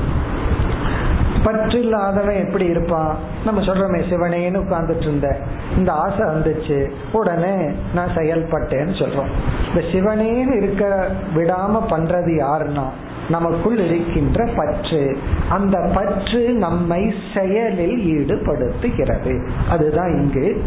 பற்று 1.44 1.80
இல்லாதவன் 1.80 2.46
எப்படி 2.46 2.64
இருப்பான்? 2.64 3.16
நம்ம 3.44 3.60
சொல்றோமே 3.60 4.02
சிவனேன்னு 4.10 4.62
உட்கார்ந்துட்டு 4.64 5.00
இருந்த 5.00 5.38
இந்த 5.76 5.92
ஆசை 5.92 6.18
வந்துச்சு. 6.18 6.90
உடனே 7.12 7.56
நான் 7.94 8.14
செயல்பட்டேன்னு 8.14 8.98
சொல்றோம். 8.98 9.30
இந்த 9.68 9.80
சிவனேன்னு 9.92 10.56
இருக்க 10.56 11.08
விடாம 11.34 11.82
பண்றது 11.88 12.44
யாருன்னா 12.44 12.84
நமக்குள் 13.28 13.78
இருக்கின்ற 13.78 14.48
பற்று. 14.56 15.18
அந்த 15.48 15.90
பற்று 15.94 16.48
நம்மை 16.48 17.14
செயலில் 17.34 18.18
ஈடுபடுத்துகிறது. 18.18 19.48
அதுதான் 19.70 20.12
இங்கு 20.12 20.64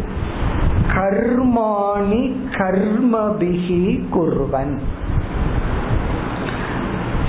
கர்மாணி 0.88 2.36
கர்மபிகி 2.50 4.04
குருவன். 4.14 4.78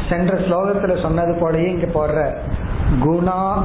சென்ற 0.10 0.38
ஸ்லோகத்துல 0.38 1.02
சொன்னது 1.02 1.32
போலயே 1.32 1.66
இங்க 1.66 1.86
போடுற. 1.86 2.34
குணா 3.04 3.64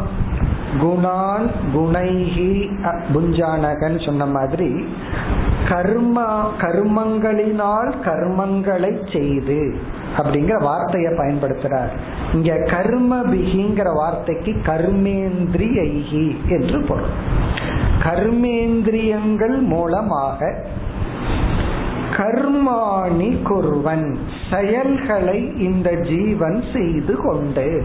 குணான் 0.80 1.50
குணைகி 1.76 2.70
புஞ்சானகன் 3.14 4.04
சொன்ன 4.04 4.26
மாதிரி 4.26 4.86
கர்ம 5.68 6.50
கர்மங்களினால் 6.58 7.92
கர்மங்களை 8.04 9.12
செய்து 9.12 9.76
அப்படிங்கிற 10.16 10.62
வார்த்தையை 10.62 11.12
பயன்படுத்துறார். 11.12 11.92
இங்க 12.32 12.56
கர்ம 12.70 13.20
பிகிங்கிற 13.20 13.94
வார்த்தைக்கு 13.94 14.52
கர்மேந்திரியி 14.64 16.24
என்று 16.48 16.80
பொருள். 16.80 17.12
கர்மேந்திரியங்கள் 18.02 19.58
மூலமாக 19.60 20.54
கர்மாணி 22.16 23.28
குருவன் 23.42 24.16
செயல்களை 24.50 25.38
இந்த 25.58 25.90
ஜீவன் 25.92 26.64
செய்து 26.72 27.14
கொண்டு 27.16 27.84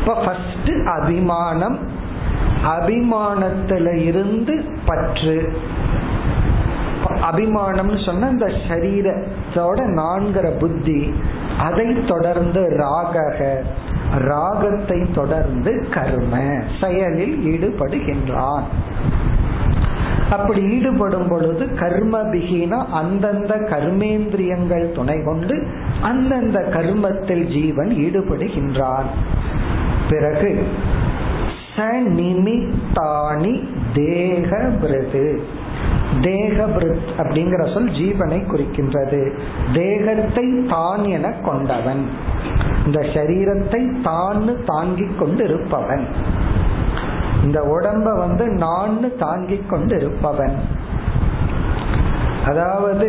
இப்ப 0.00 0.14
ஃபர்ஸ்ட் 0.14 0.70
அபிமானம் 0.86 1.78
அபிமானத்துல 2.64 4.04
இருந்து 4.04 4.54
பற்று 4.86 5.52
அபிமானம் 7.18 7.98
சொன்ன 7.98 8.28
இந்த 8.28 8.50
சரீரத்தோட 8.68 9.84
நான்கிற 9.86 10.58
புத்தி 10.58 11.14
அதை 11.58 12.04
தொடர்ந்து 12.06 12.60
ராகக. 12.60 13.56
ராகத்தை 14.18 15.06
தொடர்ந்து 15.14 15.86
கர்ம. 15.90 16.38
செயலில் 16.80 17.36
ஈடுபடுகின்றான். 17.44 18.62
அப்படி 20.30 20.62
ஈடுபடும் 20.62 21.28
பொழுது 21.28 21.74
கர்ம 21.74 22.22
பிகினா 22.22 22.86
அந்தந்த 22.86 23.54
கர்மேந்திரியங்கள் 23.54 24.92
துணை 24.92 25.22
கொண்டு 25.22 25.66
அந்தந்த 26.00 26.60
கர்மத்தில் 26.60 27.46
ஜீவன் 27.46 27.88
ஈடுபடுகின்றான். 27.88 29.08
பிறகு 30.10 30.66
சநிமித்தானி 31.76 33.64
தேக 33.94 34.70
பிரது 34.80 35.42
தேகபிருத் 36.18 37.10
அப்படிங்கிற 37.18 37.62
சொல் 37.74 37.90
ஜீவனை 37.90 38.40
குறிக்கின்றது. 38.46 39.20
தேகத்தை 39.72 40.64
தான் 40.68 41.04
என 41.04 41.28
கொண்டவன். 41.30 42.02
இந்த 42.86 43.00
சரீரத்தை 43.14 44.02
தான் 44.02 44.64
தாங்கி 44.64 45.06
கொண்டு 45.18 45.44
இருப்பவன் 45.44 46.06
இந்த 47.44 47.60
உடம்ப 47.60 48.16
வந்து 48.18 48.46
நான் 48.46 49.16
தாங்கி 49.18 49.58
கொண்டு 49.68 49.96
இருப்பவன் 49.96 50.56
அதாவது 52.44 53.08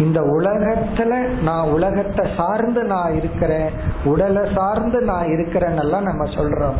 இந்த 0.00 0.20
உலகத்துல 0.20 1.12
நான் 1.42 1.68
உலகத்தை 1.68 2.24
சார்ந்து 2.36 2.84
நான் 2.84 3.14
இருக்கிறேன் 3.14 3.70
உடலை 4.04 4.42
சார்ந்து 4.54 5.00
நான் 5.00 5.26
இருக்கிறேன்னெல்லாம் 5.26 6.08
நம்ம 6.10 6.24
சொல்றோம். 6.24 6.78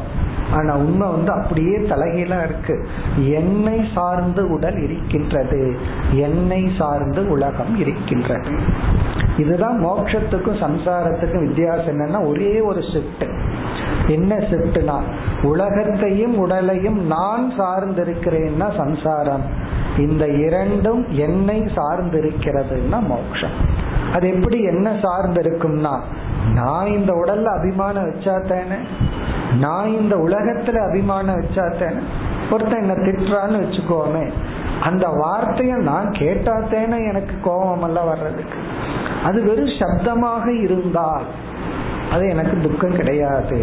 ஆனா 0.52 0.74
உண்மை 0.74 1.08
வந்து 1.08 1.32
அப்படியே 1.32 1.76
தலைகீழா 1.76 2.44
இருக்கு. 2.44 2.88
என்னை 3.30 3.88
சார்ந்து 3.94 4.50
உடல் 4.50 4.82
இருக்கின்றது. 4.82 5.76
என்னை 6.12 6.72
சார்ந்து 6.78 7.30
உலகம் 7.30 7.76
இருக்கின்றது. 7.76 8.50
இதுதான் 9.36 9.86
மோட்சத்துக்கும் 9.86 10.60
சம்சாரத்துக்கும் 10.60 11.46
வித்தியாசம் 11.46 11.86
என்னன்னா 11.86 12.26
ஒரே 12.28 12.60
ஒரு 12.60 12.80
ஷிஃப்ட் 12.80 13.38
என்ன 14.06 14.34
ஷிஃப்ட்னா 14.34 15.00
உலகத்தையும் 15.42 16.38
உடலையும் 16.38 17.06
நான் 17.06 17.52
சார்ந்திருக்கிறேன்னா 17.58 18.76
சம்சாரம். 18.76 19.42
இந்த 19.98 20.28
இரண்டும் 20.28 21.06
என்னை 21.10 21.60
சார்ந்திருக்கிறதுனா 21.60 23.06
மோட்சம். 23.06 23.84
அது 24.12 24.34
எப்படி 24.34 24.62
என்ன 24.62 24.90
சார்ந்திருக்கும்னா 24.90 26.00
நான் 26.54 26.86
இந்த 26.86 27.12
உடல்ல 27.12 27.44
அபிமானம் 27.44 28.10
வச்சா 28.10 28.48
தானே 28.48 28.78
நான் 29.60 29.88
இந்த 29.88 30.14
உலகத்துல 30.16 30.80
அபிமானம் 30.88 31.38
வச்சாத்தேன் 31.40 31.98
ஒருத்தன் 32.50 32.82
என்ன 32.82 32.94
திட்டுறான்னு 32.94 33.60
வச்சுக்கோமே 33.62 34.24
அந்த 34.80 35.06
வார்த்தைய 35.22 35.74
நான் 35.90 36.08
கேட்டாத்தேனே 36.10 36.98
எனக்கு 37.08 37.34
கோபம் 37.42 37.82
எல்லாம் 37.82 38.06
வர்றதுக்கு. 38.06 38.58
அது 39.24 39.38
வெறும் 39.42 39.76
சப்தமாக 39.80 40.46
இருந்தால் 40.62 41.26
அது 42.10 42.24
எனக்கு 42.28 42.56
துக்கம் 42.62 42.96
கிடையாது. 42.96 43.58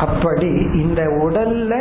அப்படி 0.00 0.50
இந்த 0.74 1.02
உடல்ல 1.24 1.74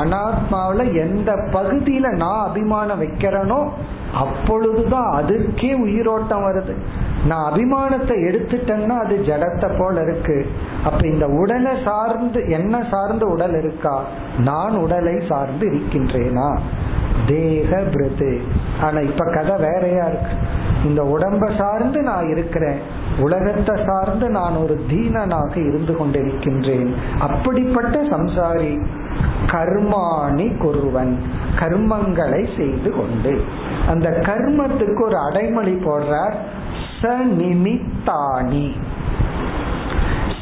அனாத்மாவில 0.00 0.84
எந்த 0.94 1.32
பகுதியில 1.52 2.06
நான் 2.16 2.46
அபிமானம் 2.48 3.02
வைக்கிறேனோ 3.02 3.60
அப்பொழுதுதான் 4.14 5.22
அதுக்கே 5.22 5.74
உயிரோட்டம் 5.74 6.44
வருது. 6.44 6.74
நான் 7.26 7.52
அபிமானத்தை 7.52 8.12
எடுத்துட்டேன்னா 8.12 8.88
அது 8.88 9.16
ஜடத்தை 9.16 9.78
போல 9.78 10.02
இருக்கு. 10.02 10.46
அப்ப 10.84 11.06
இந்த 11.06 11.26
உடலை 11.26 11.72
சார்ந்து 11.84 12.48
என்ன 12.48 12.86
சார்ந்து 12.90 13.30
உடல் 13.30 13.54
இருக்கா? 13.54 14.04
நான் 14.38 14.76
உடலை 14.76 15.22
சார்ந்து 15.28 15.68
இருக்கின்றேனா? 15.68 16.58
தேக 17.26 17.76
பிருது. 17.76 18.40
ஆனா 18.80 18.98
இப்ப 18.98 19.24
கதை 19.24 19.56
வேறையா 19.56 20.04
இருக்கு. 20.04 20.32
இந்த 20.84 21.02
உடம்ப 21.02 21.58
சார்ந்து 21.58 22.02
நான் 22.02 22.28
இருக்கிறேன். 22.28 22.78
உலகத்தை 23.18 23.84
சார்ந்து 23.86 24.28
நான் 24.28 24.56
ஒரு 24.56 24.84
தீனனாக 24.88 25.56
இருந்து 25.56 25.92
கொண்டிருக்கின்றேன். 25.92 26.94
அப்படிப்பட்ட 27.18 28.02
சம்சாரி 28.02 28.86
கர்மாணி 29.46 30.46
குருவன் 30.62 31.14
கர்மங்களை 31.58 32.42
செய்து 32.56 32.90
கொண்டு. 32.90 33.42
அந்த 33.88 34.08
கர்மத்துக்கு 34.10 35.02
ஒரு 35.02 35.18
அடைமொழி 35.18 35.72
போடுறார் 35.72 36.36
ச 37.00 37.08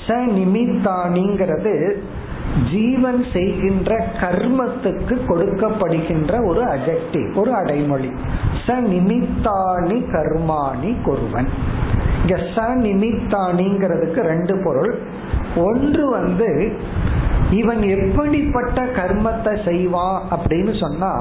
சநிமித்தாணிங்கிறது 0.06 1.74
ஜீவன் 2.70 3.24
செய்கின்ற 3.32 4.06
கர்மத்துக்கு 4.20 5.16
கொடுக்கப்படுகின்ற 5.28 6.46
ஒரு 6.46 6.62
அஜெக்டிவ் 6.64 7.34
ஒரு 7.34 7.52
அடைமொழி. 7.54 8.12
ச 8.66 8.68
நிமித்தாணி 8.92 9.98
கர்மாணி 10.12 10.96
குருவன். 11.06 11.48
இங்க 12.20 12.36
ச 12.54 12.56
நிமித்தாணிங்கிறதுக்கு 12.84 14.20
ரெண்டு 14.20 14.60
பொருள். 14.64 14.98
ஒன்று 15.56 16.10
வந்து 16.10 16.76
இவன் 17.50 17.82
எப்படிப்பட்ட 17.82 18.82
கர்மத்தை 18.82 19.64
செய்வான் 19.64 20.18
அப்படின்னு 20.30 20.72
சொன்னா 20.80 21.12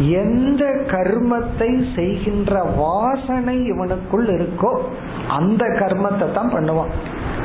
எந்த 0.00 0.64
கர்மத்தை 0.86 1.70
செய்கின்ற 1.94 2.62
வாசனை 2.76 3.56
இவனுக்குள் 3.72 4.28
இருக்கோ 4.36 4.72
அந்த 5.28 5.64
கர்மத்தை 5.66 6.32
தான் 6.32 6.54
பண்ணுவான். 6.54 6.92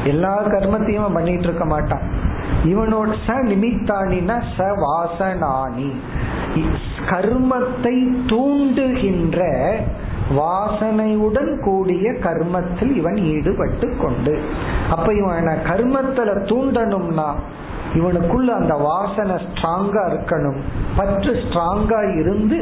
எல்லா 0.05 0.41
கர்மத்தையும் 0.41 1.13
பண்ணிட்டு 1.13 1.43
இருக்க 1.43 1.65
மாட்டான். 1.65 2.05
இவனோட 2.63 3.09
ச 3.25 3.37
நிமித்தானினா 3.51 4.37
ச 4.57 4.67
வாசனானி. 4.85 5.89
கர்மத்தை 7.11 7.95
தூண்டுகின்ற 8.27 9.39
வாசனையுடன் 10.35 11.59
கூடிய 11.59 12.11
கர்மத்தில் 12.11 12.93
இவன் 12.95 13.15
ஈடுபட்டு 13.15 13.97
கொண்டு. 13.97 14.39
அப்ப 14.89 15.13
இவன் 15.13 15.51
கர்மத்துல 15.71 16.33
தூண்டணும்னா 16.51 17.29
இவனுக்குள்ள 17.99 18.49
அந்த 18.61 18.73
வாசனை 18.89 19.35
ஸ்ட்ராங்கா 19.45 20.03
இருக்கணும். 20.11 20.59
பற்று 20.97 21.31
ஸ்ட்ராங்கா 21.43 21.99
இருந்து 22.21 22.57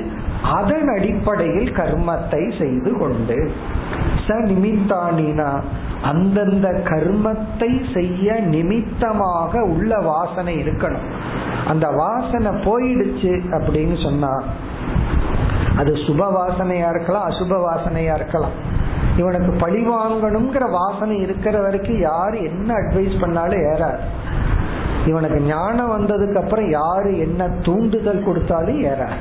அதன் 0.57 0.89
அடிப்படையில் 0.95 1.71
கர்மத்தை 1.79 2.43
செய்து 2.61 2.91
கொண்டு. 2.97 3.37
ச 4.25 4.37
நிமித்தானினா 4.49 5.49
அந்தந்த 6.11 6.67
கர்மத்தை 6.91 7.71
செய்ய 7.93 8.35
நிமித்தமாக 8.53 9.63
உள்ள 9.73 9.91
வாசனை 10.11 10.55
இருக்கணும். 10.63 11.07
அந்த 11.71 11.87
வாசனை 12.03 12.51
போயிடுச்சு 12.67 13.33
அப்படின்னு 13.57 13.97
சொன்னா 14.03 14.33
அது 15.81 15.91
சுப 16.05 16.21
வாசனையா 16.39 16.89
இருக்கலாம் 16.89 17.27
அசுப 17.29 17.57
வாசனையா 17.67 18.15
இருக்கலாம். 18.19 18.57
இவனுக்கு 19.17 19.51
பழி 19.63 19.81
வாங்கணுங்கிற 19.87 20.65
வாசனை 20.71 21.15
இருக்கிற 21.25 21.55
வரைக்கும் 21.61 22.01
யார் 22.09 22.35
என்ன 22.49 22.69
அட்வைஸ் 22.81 23.15
பண்ணாலும் 23.23 23.63
ஏறாது. 23.71 24.01
இவனுக்கு 25.07 25.39
ஞானம் 25.39 25.93
வந்ததுக்கு 25.93 26.43
அப்புறம் 26.43 26.69
யாரு 26.69 27.19
என்ன 27.19 27.49
தூண்டுதல் 27.61 28.23
கொடுத்தாலும் 28.23 28.83
ஏறாது. 28.83 29.17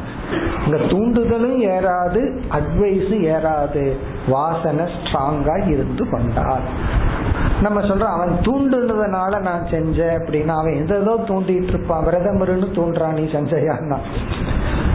இந்த 0.66 0.76
தூண்டுதலும் 0.76 1.59
ஏறாது 1.74 2.20
அட்வைஸும் 2.51 3.24
ஏறாது. 3.35 3.97
வாசனை 4.28 4.85
ஸ்ட்ராங்கா 4.85 5.68
இருந்து 5.68 6.09
கொண்டார் 6.11 6.66
நம்ம 7.61 7.80
சொல்றோம் 7.80 8.14
அவன் 8.16 8.33
தூண்டுனதுனால 8.43 9.41
நான் 9.41 9.66
செஞ்சேன் 9.70 10.14
அப்படின்னா 10.18 10.55
அவன் 10.61 10.89
எதோ 10.89 11.16
தூண்டிட்டு 11.26 11.72
இருப்பான். 11.72 12.05
விரதமருன்னு 12.07 12.68
தூண்டுறான் 12.78 13.12
நீ 13.12 13.22
செஞ்சையான்னா. 13.22 13.99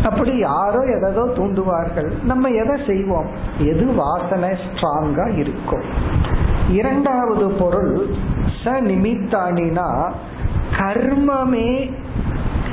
அப்படி 0.04 0.38
யாரோ 0.38 0.80
எதோ 0.96 1.24
தூண்டுவார்கள். 1.38 2.10
நம்ம 2.24 2.50
எதை 2.50 2.76
செய்வோம்? 2.88 3.26
எது 3.58 3.86
வாசனை 3.94 4.50
ஸ்ட்ராங்கா 4.50 5.38
இருக்கும்? 5.38 5.86
இரண்டாவது 6.70 7.50
பொருள் 7.50 8.06
ச 8.64 8.66
நிமித்தானினா 8.66 10.12
கர்மமே 10.76 11.92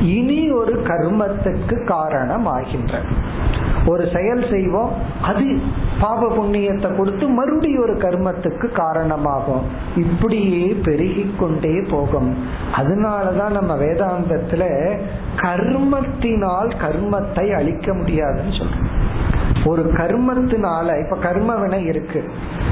இனி 0.01 0.51
ஒரு 0.51 0.83
கர்மத்துக்கு 0.83 1.85
காரணம் 1.85 2.47
ஆகின்ற 2.47 3.01
ஒரு 3.87 4.09
செயல் 4.15 4.51
செய்வோம் 4.51 4.93
அது 5.23 5.61
பாப 6.01 6.29
புண்ணியத்தை 6.29 6.97
கொடுத்து 6.97 7.29
மறுபடியும் 7.29 7.83
ஒரு 7.83 7.95
கர்மத்துக்கு 7.95 8.73
காரணமாகும். 8.73 9.63
இப்படியே 9.97 10.67
பெருகி 10.85 11.35
கொண்டே 11.39 11.81
போகும். 11.91 12.37
அதனாலதான் 12.77 13.51
நம்ம 13.51 13.77
வேதாந்தத்துல 13.77 14.65
கர்மத்தினால் 15.37 16.71
கர்மத்தை 16.85 17.55
அழிக்க 17.55 17.95
முடியாதுன்னு 17.95 18.53
சொல்றோம். 18.53 19.04
ஒரு 19.65 19.83
கர்மத்தினால 19.97 20.87
இப்ப 21.03 21.17
கர்ம 21.17 21.55
வினை 21.55 21.81
இருக்கு. 21.85 22.21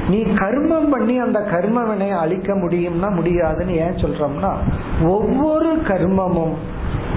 நீ 0.09 0.19
கர்மம் 0.41 0.89
பண்ணி 0.91 1.15
அந்த 1.17 1.39
கர்மவினையை 1.51 2.17
அழிக்க 2.17 2.53
முடியும்னா 2.53 3.09
முடியாதுன்னு 3.15 3.75
ஏன் 3.75 3.99
சொல்றோம்னா 4.03 4.51
ஒவ்வொரு 5.07 5.71
கர்மமும் 5.87 6.55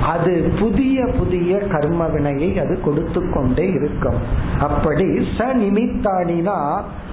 அது 0.07 0.33
புதிய 0.61 1.07
புதிய 1.18 1.59
கர்ம 1.59 2.03
வினையை 2.07 2.49
அது 2.59 2.74
கொடுத்து 2.81 3.20
கொண்டே 3.35 3.66
இருக்கும். 3.70 4.18
அப்படி 4.61 5.07
ச 5.39 5.49
நிமித்தானினா 5.62 6.59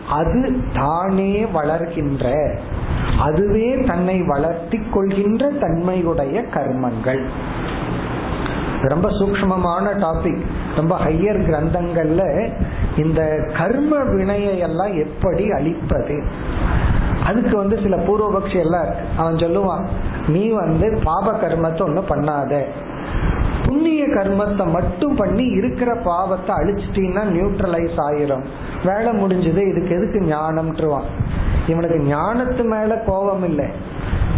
அது 0.09 0.41
தானே 0.75 1.33
வளர்கின்ற 1.53 2.25
அதுவே 3.19 3.69
தன்னை 3.87 4.17
வளர்த்தி 4.21 4.79
கொள்கின்ற 4.91 5.49
தன்மையுடைய 5.61 6.37
கர்மங்கள். 6.55 7.23
ரொம்ப 8.91 9.09
சூக்மமான 9.09 9.85
டாபிக் 10.05 10.43
ரொம்ப 10.75 10.97
ஹையர் 10.97 11.39
கிரந்தங்கள்ல 11.49 12.23
இந்த 12.97 13.21
கர்ம 13.57 14.03
வினையை 14.03 14.59
எல்லாம் 14.59 14.93
எப்படி 14.97 15.51
அழிப்பது? 15.51 16.23
அதுக்கு 17.23 17.57
வந்து 17.57 17.79
சில 17.83 17.95
பூர்வபக்ஷி 17.97 18.57
எல்லாம் 18.59 18.83
இருக்கு. 18.83 19.05
அவன் 19.17 19.35
சொல்லுவான் 19.35 19.83
நீ 20.27 20.49
வந்து 20.49 20.99
பாப 21.03 21.31
கர்மத்தை 21.31 21.81
ஒன்றும் 21.81 22.09
பண்ணாத. 22.09 22.63
புண்ணிய 23.65 24.03
கர்மத்தை 24.07 24.65
மட்டும் 24.71 25.15
பண்ணி 25.15 25.45
இருக்கிற 25.45 25.95
பாவத்தை 25.95 26.55
அழிச்சிட்டீங்கன்னா 26.55 27.23
நியூட்ரலைஸ் 27.35 27.99
ஆயிரும். 28.07 28.43
வேலை 28.85 29.11
முடிஞ்சது 29.21 29.61
இதுக்கு 29.71 29.95
எதுக்கு 29.95 30.19
ஞானம்ட்டுருவான் 30.35 31.07
இவனுக்கு 31.67 31.97
ஞானத்து 32.15 32.63
மேல 32.63 32.95
கோபம் 33.05 33.43
இல்லை. 33.43 33.67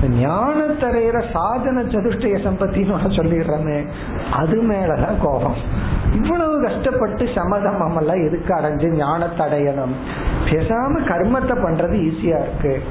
ஞானத்தரையிற 0.10 1.32
சாதன 1.32 1.82
சதுஷ்டய 1.82 2.38
சம்பத்தின்னு 2.46 3.16
சொல்லிடுறேன்னு 3.18 3.86
அது 4.32 4.62
மேலதான் 4.62 5.18
கோபம். 5.22 5.58
இவ்வளவு 6.14 6.62
கஷ்டப்பட்டு 6.62 7.28
சமதமம் 7.34 7.96
எல்லாம் 7.96 8.24
எதுக்கு 8.24 8.54
அடைஞ்சு 8.56 8.90
ஞானத்தை 8.96 9.48
அடையணும்? 9.48 9.94
பேசாம 10.46 11.02
கர்மத்தை 11.06 11.56
பண்றது 11.64 11.96
ஈஸியா 12.10 12.38
இருக்கு. 12.42 12.82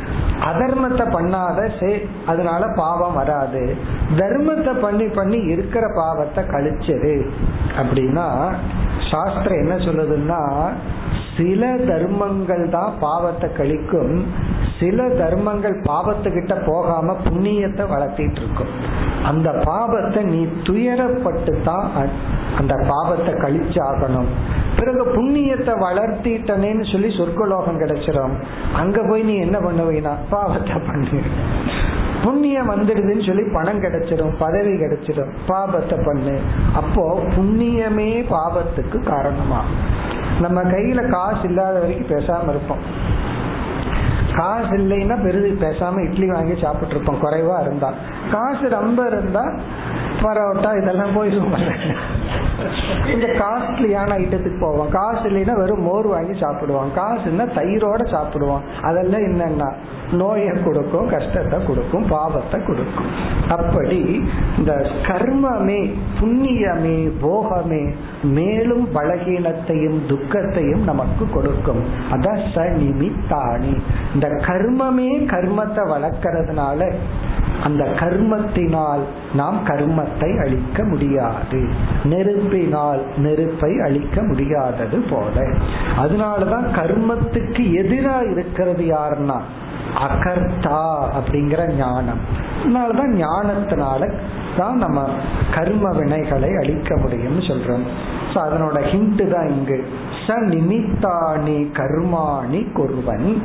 அதர்மத்தை 0.41 1.07
பண்ணாத 1.11 1.79
சே 1.81 2.09
அதனால 2.27 2.67
பாவம் 2.67 3.15
வராது. 3.15 3.77
தர்மத்தை 4.17 4.81
பண்ணி 4.81 5.05
பண்ணி 5.05 5.39
இருக்கிற 5.39 5.87
பாவத்தை 5.95 6.45
கழிச்சது 6.45 7.15
அப்படின்னா 7.77 8.27
சாஸ்திரம் 9.11 9.59
என்ன 9.59 9.75
சொல்லுதுன்னா 9.75 10.43
சில 11.37 11.77
தர்மங்கள் 11.77 12.69
தான் 12.69 12.93
பாவத்தை 12.99 13.51
கழிக்கும் 13.51 14.27
சில 14.79 15.09
தர்மங்கள் 15.21 15.77
பாவத்துக்கிட்ட 15.89 16.55
போகாம 16.67 17.17
புண்ணியத்தை 17.27 17.85
வளர்த்திட்டு 17.93 18.41
இருக்கும் 18.43 18.73
அந்த 19.31 19.49
பாவத்தை 19.69 20.23
நீ 20.23 20.41
துயரப்பட்டு 20.69 21.53
தான் 21.63 21.87
அந்த 22.59 22.75
பாவத்தை 22.91 23.33
கழிச்சாகணும். 23.35 24.31
பிறகு 24.79 25.03
புண்ணியத்தை 25.17 25.75
வளர்த்திட்டனேன்னு 25.85 26.85
சொல்லி 26.93 27.11
சொர்க்கலோகம் 27.19 27.81
கிடைச்சிடும் 27.83 28.35
அங்க 28.81 28.99
போய் 29.03 29.23
நீ 29.23 29.35
என்ன 29.47 29.59
பண்ணுவீனா? 29.59 30.13
பாவத்தை 30.31 30.77
பண்ணு. 30.89 31.21
புண்ணியம் 32.25 32.71
வந்துடுதுன்னு 32.73 33.27
சொல்லி 33.27 33.45
பணம் 33.57 33.81
கிடைச்சிடும் 33.81 34.37
பதவி 34.39 34.75
கிடைச்சிடும் 34.83 35.33
பாபத்தை 35.49 35.97
பண்ணு. 36.05 36.37
அப்போ 36.81 37.05
புண்ணியமே 37.37 38.11
பாபத்துக்கு 38.35 39.01
காரணமாகும். 39.13 39.83
நம்ம 40.41 40.61
கையில 40.63 41.01
காசு 41.09 41.45
இல்லாத 41.49 41.79
வரைக்கும் 41.79 42.13
பேசாம 42.15 42.49
இருப்போம். 42.49 42.85
காசு 44.37 44.75
இல்லைன்னா 44.77 45.17
பெருது 45.23 45.49
பேசாம 45.61 46.03
இட்லி 46.03 46.27
வாங்கி 46.27 46.55
சாப்பிட்டு 46.55 46.95
இருப்போம் 46.95 47.21
குறைவா 47.21 47.57
இருந்தா. 47.61 47.91
காசு 48.33 48.69
ரொம்ப 48.69 49.07
இருந்தா 49.07 49.45
பரோட்டா 50.23 50.83
இதெல்லாம் 50.83 51.15
போய் 51.15 51.31
கொஞ்சம் 53.11 53.37
காஸ்ட்லியான 53.43 54.15
ஐட்டத்துக்கு 54.21 54.61
போவோம் 54.61 54.89
காசு 54.89 55.29
இல்லைன்னா 55.31 55.55
வெறும் 55.57 55.83
மோர் 55.83 56.07
வாங்கி 56.07 56.35
சாப்பிடுவோம் 56.41 56.95
காசுன்னா 56.97 57.47
தயிரோட 57.59 58.03
சாப்பிடுவோம் 58.15 58.65
அதெல்லாம் 58.83 59.27
என்னன்னா 59.31 59.69
நோயை 60.13 60.53
கொடுக்கும் 60.65 61.09
கஷ்டத்தை 61.09 61.67
கொடுக்கும் 61.67 62.07
பாவத்தை 62.09 62.63
கொடுக்கும். 62.63 63.09
அப்படி 63.49 64.23
இந்த 64.59 64.73
கர்மமே 65.07 65.95
புண்ணியமே 66.21 67.13
போகமே 67.23 67.95
மேலும் 68.23 68.89
பலகீனத்தையும் 68.95 70.07
துக்கத்தையும் 70.07 70.85
நமக்கு 70.85 71.27
கொடுக்கும். 71.31 71.83
அதான் 72.11 72.41
ச 72.55 72.67
இந்த 74.15 74.29
கர்மமே 74.29 75.11
கர்மத்தை 75.35 75.85
வளர்க்கறதுனால 75.95 76.93
அந்த 77.63 77.85
கர்மத்தினால் 77.85 79.03
நாம் 79.35 79.59
கர்மத்தை 80.05 80.41
அழிக்க 80.41 80.85
முடியாது. 80.85 81.69
நெருப்பினால் 82.05 83.03
நெருப்பை 83.17 83.81
அழிக்க 83.81 84.23
முடியாதது 84.23 84.99
போல. 85.11 85.47
அதனாலதான் 85.99 86.67
கர்மத்துக்கு 86.75 87.65
எதிரா 87.73 88.31
இருக்கிறது 88.31 88.85
யாருன்னா? 88.85 89.41
அகர்த்தா 89.99 90.97
அப்படிங்கிற 91.19 91.75
ஞானம். 91.75 92.19
அதனாலதான் 92.65 93.25
ஞானத்தினால 93.25 94.13
தான் 94.57 94.77
நம்ம 94.77 95.09
கர்ம 95.55 95.91
வினைகளை 95.91 96.59
அழிக்க 96.59 96.95
முடியும்னு 96.95 97.43
சொல்றோம். 97.43 97.87
சோ 98.35 98.37
அதனோட 98.37 98.79
ஹிண்ட் 98.93 99.33
தான் 99.33 99.49
இங்கு. 99.49 99.89
ச 100.27 100.31
நிமித்தாணி 100.31 101.71
கர்மாணி 101.73 102.73
கொருவன். 102.73 103.43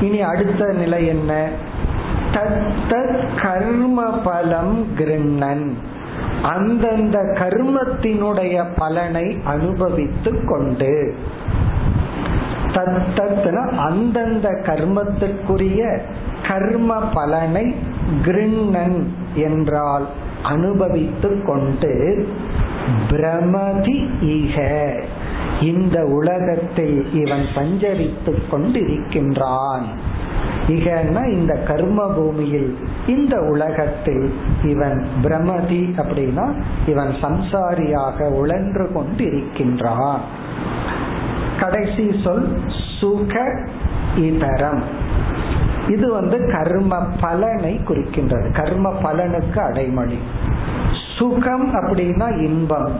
இனி 0.00 0.20
அடுத்த 0.20 0.72
நிலை 0.72 1.06
என்ன? 1.06 1.48
தத்தத் 2.34 3.42
கர்ம 3.42 4.02
பலம் 4.02 4.86
கிருண்ணன். 4.98 5.72
அந்தந்த 6.42 7.18
கர்மத்தினுடைய 7.18 8.64
பலனை 8.76 9.38
அனுபவித்து 9.44 10.44
கொண்டு. 10.44 11.14
தத்தன 12.74 13.76
அந்தந்த 13.76 14.48
கர்மத்திற்குரிய 14.50 16.00
கர்ம 16.48 16.94
பலனை 16.94 17.74
கிருண்ணன் 18.24 18.98
என்றால் 19.34 20.06
அனுபவித்து 20.42 21.42
கொண்டு 21.46 22.28
பிரமதி 23.10 24.08
ஈக 24.22 24.56
இந்த 25.60 26.04
உலகத்தில் 26.04 27.12
இவன் 27.12 27.46
சஞ்சரித்துக் 27.54 28.46
கொண்டிருக்கின்றான். 28.52 29.86
இகன்னா 30.68 31.32
இந்த 31.32 31.54
கர்ம 31.54 32.12
பூமியில் 32.12 32.78
இந்த 33.06 33.40
உலகத்தில் 33.40 34.34
இவன் 34.64 35.06
பிரமதி 35.22 35.92
அப்படின்னா 35.96 36.62
இவன் 36.86 37.08
சம்சாரியாக 37.08 38.32
உழன்று 38.32 38.90
கொண்டிருக்கின்றான். 38.94 40.18
கடைசி 41.60 42.20
சொல் 42.24 42.60
சுக 43.00 43.58
இதரம். 44.16 44.82
இது 45.88 46.12
வந்து 46.12 46.38
கர்ம 46.52 47.06
பலனை 47.20 47.80
குறிக்கின்றது. 47.88 48.52
கர்ம 48.52 48.92
பலனுக்கு 49.02 49.58
அடைமொழி. 49.58 50.18
சுகம் 51.18 51.74
அப்படின்னா 51.74 52.42
இன்பம். 52.44 52.92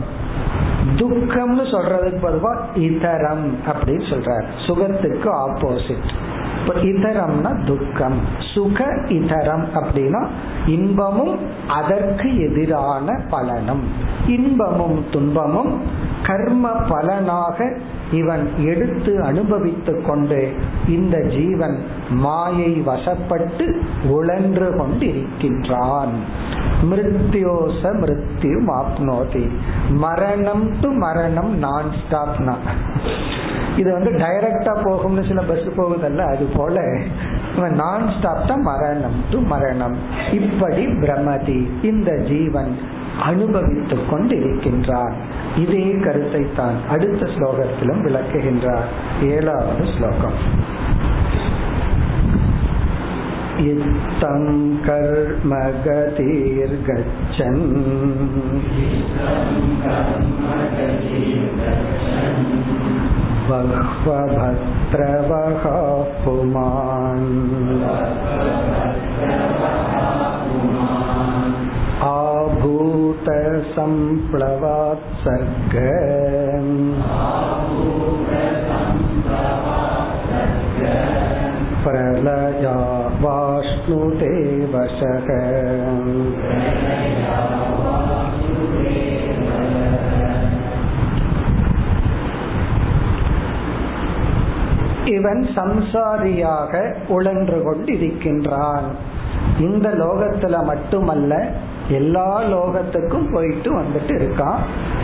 துக்கம்னு 0.97 1.65
சொல்றதுக்கு 1.65 2.19
பொதுவா 2.23 2.57
இதரம் 2.75 3.55
அப்படின்னு 3.67 4.05
சொல்றார். 4.11 4.45
சுகத்துக்கு 4.67 5.31
ஆப்போசிட் 5.49 6.24
இப்ப 6.67 6.81
இதரம்னா 6.81 7.67
துக்கம் 7.67 8.19
சுக 8.55 8.85
இதரம் 9.09 9.65
அப்படின்னா 9.75 10.27
இன்பமும் 10.67 11.39
அதற்கு 11.69 12.29
எதிரான 12.41 13.21
பலனும். 13.31 13.83
இன்பமும் 14.27 15.05
துன்பமும் 15.13 15.81
கர்ம 16.27 16.69
பலனாக 16.69 17.77
இவன் 18.13 18.45
எடுத்து 18.65 19.23
அனுபவித்துக் 19.25 20.05
கொண்டு 20.07 20.53
இந்த 20.89 21.21
ஜீவன் 21.21 21.77
மாயை 22.11 22.83
வசப்பட்டு 22.87 23.67
உழன்று 24.09 24.69
கொண்டிருக்கின்றான். 24.79 26.15
மிருத்யோச 26.91 27.83
மிருத்யு 28.01 28.59
ஆப்னோதி. 28.81 29.45
மரணம் 29.91 30.81
டு 30.81 30.91
மரணம் 30.91 31.59
நான் 31.59 31.91
ஸ்டாப்னா 32.01 32.55
இது 33.77 33.93
வந்து 33.93 34.11
டைரக்டா 34.11 34.73
போகும்னு 34.85 35.29
சில 35.29 35.43
பஸ் 35.43 35.71
போகுதல்ல 35.77 36.19
அது 36.19 36.45
போல. 36.57 36.81
நான் 37.57 38.05
ஸ்டாப் 38.17 38.49
தான் 38.49 38.63
மரணம் 38.63 39.17
டு 39.31 39.39
மரணம். 39.41 39.97
இப்படி 40.33 40.87
பிரமதி 40.87 41.85
இந்த 41.85 42.11
ஜீவன் 42.29 42.79
அனுபவித்துக் 43.26 44.12
கொண்டிருக்கின்றான் 44.12 45.16
இதே 45.58 46.00
கருத்தை 46.04 46.46
தான் 46.56 46.78
அடுத்த 46.90 47.28
ஸ்லோகத்திலும் 47.36 48.06
விளக்குகின்றார் 48.06 48.90
ஏழாவது 49.30 49.86
ஸ்லோகம் 49.98 50.38
इत्थं 53.62 54.44
कर्म 54.86 55.54
गतिर्गच्छन् 55.86 57.64
बह्वभद्रवः 63.50 65.66
पुमान् 66.24 67.30
आभूतसम्प्लवात् 73.74 75.06
सर्ग 75.24 75.74
प्रलया 81.84 82.76
वाष्णुते 83.24 84.34
वशः 84.74 85.30
இவன் 95.12 95.44
சம்சாரியாக 95.56 96.74
உழன்று 97.08 97.58
கொண்டிருக்கின்றான் 97.64 98.88
இந்த 99.60 99.88
லோகத்துல 100.02 100.56
மட்டுமல்ல 100.66 101.34
எல்லா 101.89 102.43
லோகத்துக்கும் 102.43 103.33
போயிட்டு 103.33 103.81
வந்துட்டு 103.81 104.15
இருக்கான். 104.15 104.59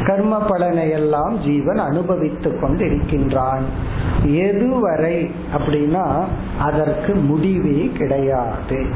கர்ம 0.07 0.39
பலனை 0.39 0.91
எல்லாம் 0.91 1.41
ஜீவன் 1.41 1.79
அனுபவித்து 1.79 2.61
கொண்டு 2.61 2.87
இருக்கின்றான் 2.87 3.63
எதுவரை 4.25 5.31
அப்படின்னா 5.59 6.25
அதற்கு 6.59 7.15
முடிவே 7.15 7.93
கிடையாது. 7.99 8.87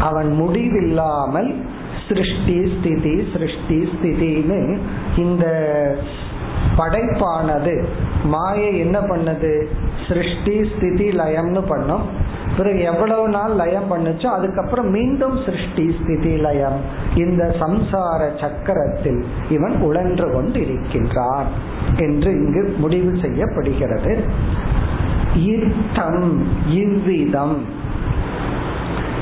அவன் 0.00 0.30
முடிவில்லாமல் 0.32 1.54
சிருஷ்டி 2.08 2.78
ஸ்திதி 2.78 3.28
சிருஷ்டி 3.32 3.88
ஸ்திதின்னு 3.92 4.78
இந்த 5.16 5.46
படைப்பானது 6.76 7.84
மாயை 8.24 8.78
என்ன 8.78 9.00
பண்ணது? 9.00 9.66
சிருஷ்டி 10.08 10.64
ஸ்திதி 10.64 11.10
லயம்னு 11.10 11.62
பண்ணோம். 11.70 12.02
பிறகு 12.56 12.80
எவ்வளவு 12.80 13.28
நாள் 13.28 13.52
லயம் 13.52 13.88
பண்ணுச்சோ 13.92 14.26
அதுக்கப்புறம் 14.26 14.90
மீண்டும் 14.90 15.36
சிருஷ்டி 15.44 15.84
ஸ்திதி 15.98 16.34
லயம். 16.36 16.78
இந்த 17.14 17.42
சம்சார 17.60 18.20
சக்கரத்தில் 18.42 19.20
இவன் 19.50 19.76
உழன்று 19.80 20.32
கொண்டு 20.32 20.60
இருக்கின்றான் 20.60 21.48
என்று 21.96 22.30
இங்கு 22.32 22.62
முடிவு 22.78 23.12
செய்யப்படுகிறது. 23.22 24.12
இத்தம் 25.34 26.46
இவ்விதம். 26.66 27.56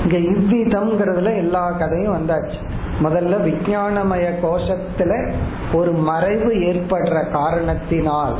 இங்க 0.02 0.16
இவ்விதம்ங்கிறதுல 0.32 1.34
எல்லா 1.36 1.70
கதையும் 1.70 2.16
வந்தாச்சு. 2.18 2.60
முதல்ல 3.02 3.34
விஞ்ஞானமய 3.44 4.24
கோஷத்துல 4.42 5.12
ஒரு 5.72 5.92
மறைவு 6.08 6.50
ஏற்படுற 6.70 7.30
காரணத்தினால் 7.30 8.34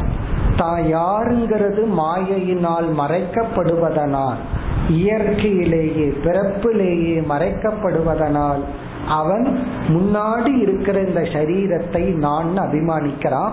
தான் 0.56 0.82
யாருங்கிறது 0.96 1.82
மாயையினால் 2.00 2.88
மறைக்கப்படுவதனால் 2.98 4.40
இயற்கையிலேயே 4.88 6.14
பிறப்பிலேயே 6.24 7.24
மறைக்கப்படுவதனால் 7.28 8.60
அவன் 9.08 9.58
முன்னாடி 9.88 10.60
இருக்கிற 10.60 11.00
இந்த 11.00 11.20
சரீரத்தை 11.20 12.14
நான் 12.16 12.58
அபிமானிக்கிறான். 12.58 13.50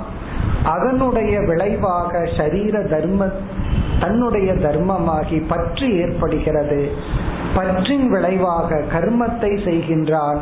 அதனுடைய 0.64 1.40
விளைவாக 1.40 2.30
சரீர 2.38 2.84
தர்ம 2.84 3.30
தன்னுடைய 4.00 4.54
தர்மமாகி 4.54 5.48
பற்று 5.48 5.98
ஏற்படுகிறது. 5.98 6.92
பற்றின் 7.56 8.10
விளைவாக 8.10 8.84
கர்மத்தை 8.94 9.52
செய்கின்றான். 9.68 10.38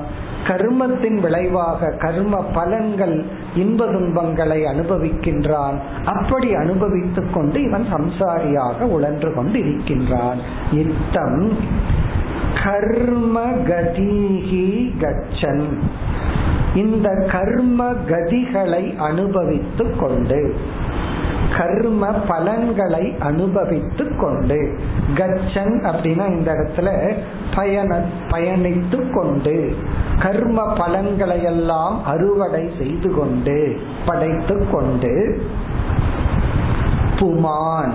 கர்மத்தின் 0.45 1.19
விளைவாக 1.19 1.91
கர்ம 1.99 2.45
பலன்கள் 2.55 3.23
இன்ப 3.55 3.85
துன்பங்களை 3.85 4.63
அனுபவிக்கின்றான். 4.63 5.77
அப்படி 6.05 6.53
அனுபவித்துக் 6.53 7.33
கொண்டு 7.33 7.61
இவன் 7.61 7.85
சம்சாரியாக 7.93 8.81
உழன்று 8.81 9.33
கொண்டு 9.33 9.59
இருக்கின்றான் 9.59 10.37
இத்தம் 10.71 11.57
கர்ம 12.63 13.41
கதிகி 13.41 14.97
கச்சன். 14.99 15.79
இந்த 16.75 17.27
கர்ம 17.31 17.93
கதிகளை 17.93 18.97
அனுபவித்துக் 18.97 19.99
கொண்டு 19.99 20.55
கர்ம 21.57 22.07
பலன்களை 22.07 23.15
அனுபவித்து 23.19 24.17
கொண்டு 24.17 24.79
கச்சன் 25.15 25.81
அப்படின்னா 25.83 26.27
இந்த 26.27 26.51
இடத்துல 26.51 27.15
பயண 27.55 28.05
பயணித்து 28.27 29.13
கொண்டு 29.13 29.75
கர்ம 30.21 30.73
பலன்களை 30.73 31.43
எல்லாம் 31.43 32.05
அறுவடை 32.05 32.71
செய்து 32.77 33.15
கொண்டு 33.15 33.79
படைத்து 34.05 34.65
கொண்டு 34.71 35.41
புமான். 37.19 37.93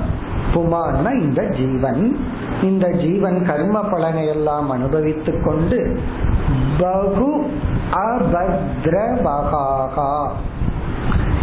புமான்னா 0.55 1.21
இந்த 1.21 1.47
ஜீவன். 1.47 2.19
இந்த 2.63 2.89
ஜீவன் 2.89 3.47
கர்ம 3.47 3.83
பலனை 3.83 4.27
எல்லாம் 4.27 4.71
அனுபவித்துக் 4.71 5.45
கொண்டு 5.45 6.01
பகு 6.79 7.51
அபத்ரபகாகா 7.93 10.29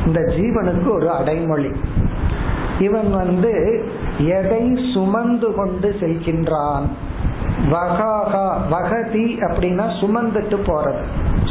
இந்த 0.06 0.22
ஜீவனுக்கு 0.22 0.94
ஒரு 0.94 1.12
அடைமொழி. 1.12 1.72
இவன் 2.80 3.12
வந்து 3.12 3.54
எதை 4.18 4.64
சுமந்து 4.94 5.56
கொண்டு 5.56 5.96
செல்கின்றான்? 6.00 6.86
வகாகா 7.72 8.46
வகதி 8.72 9.26
அப்படின்னா 9.48 9.86
சுமந்துட்டு 10.02 10.58
போறது 10.68 11.04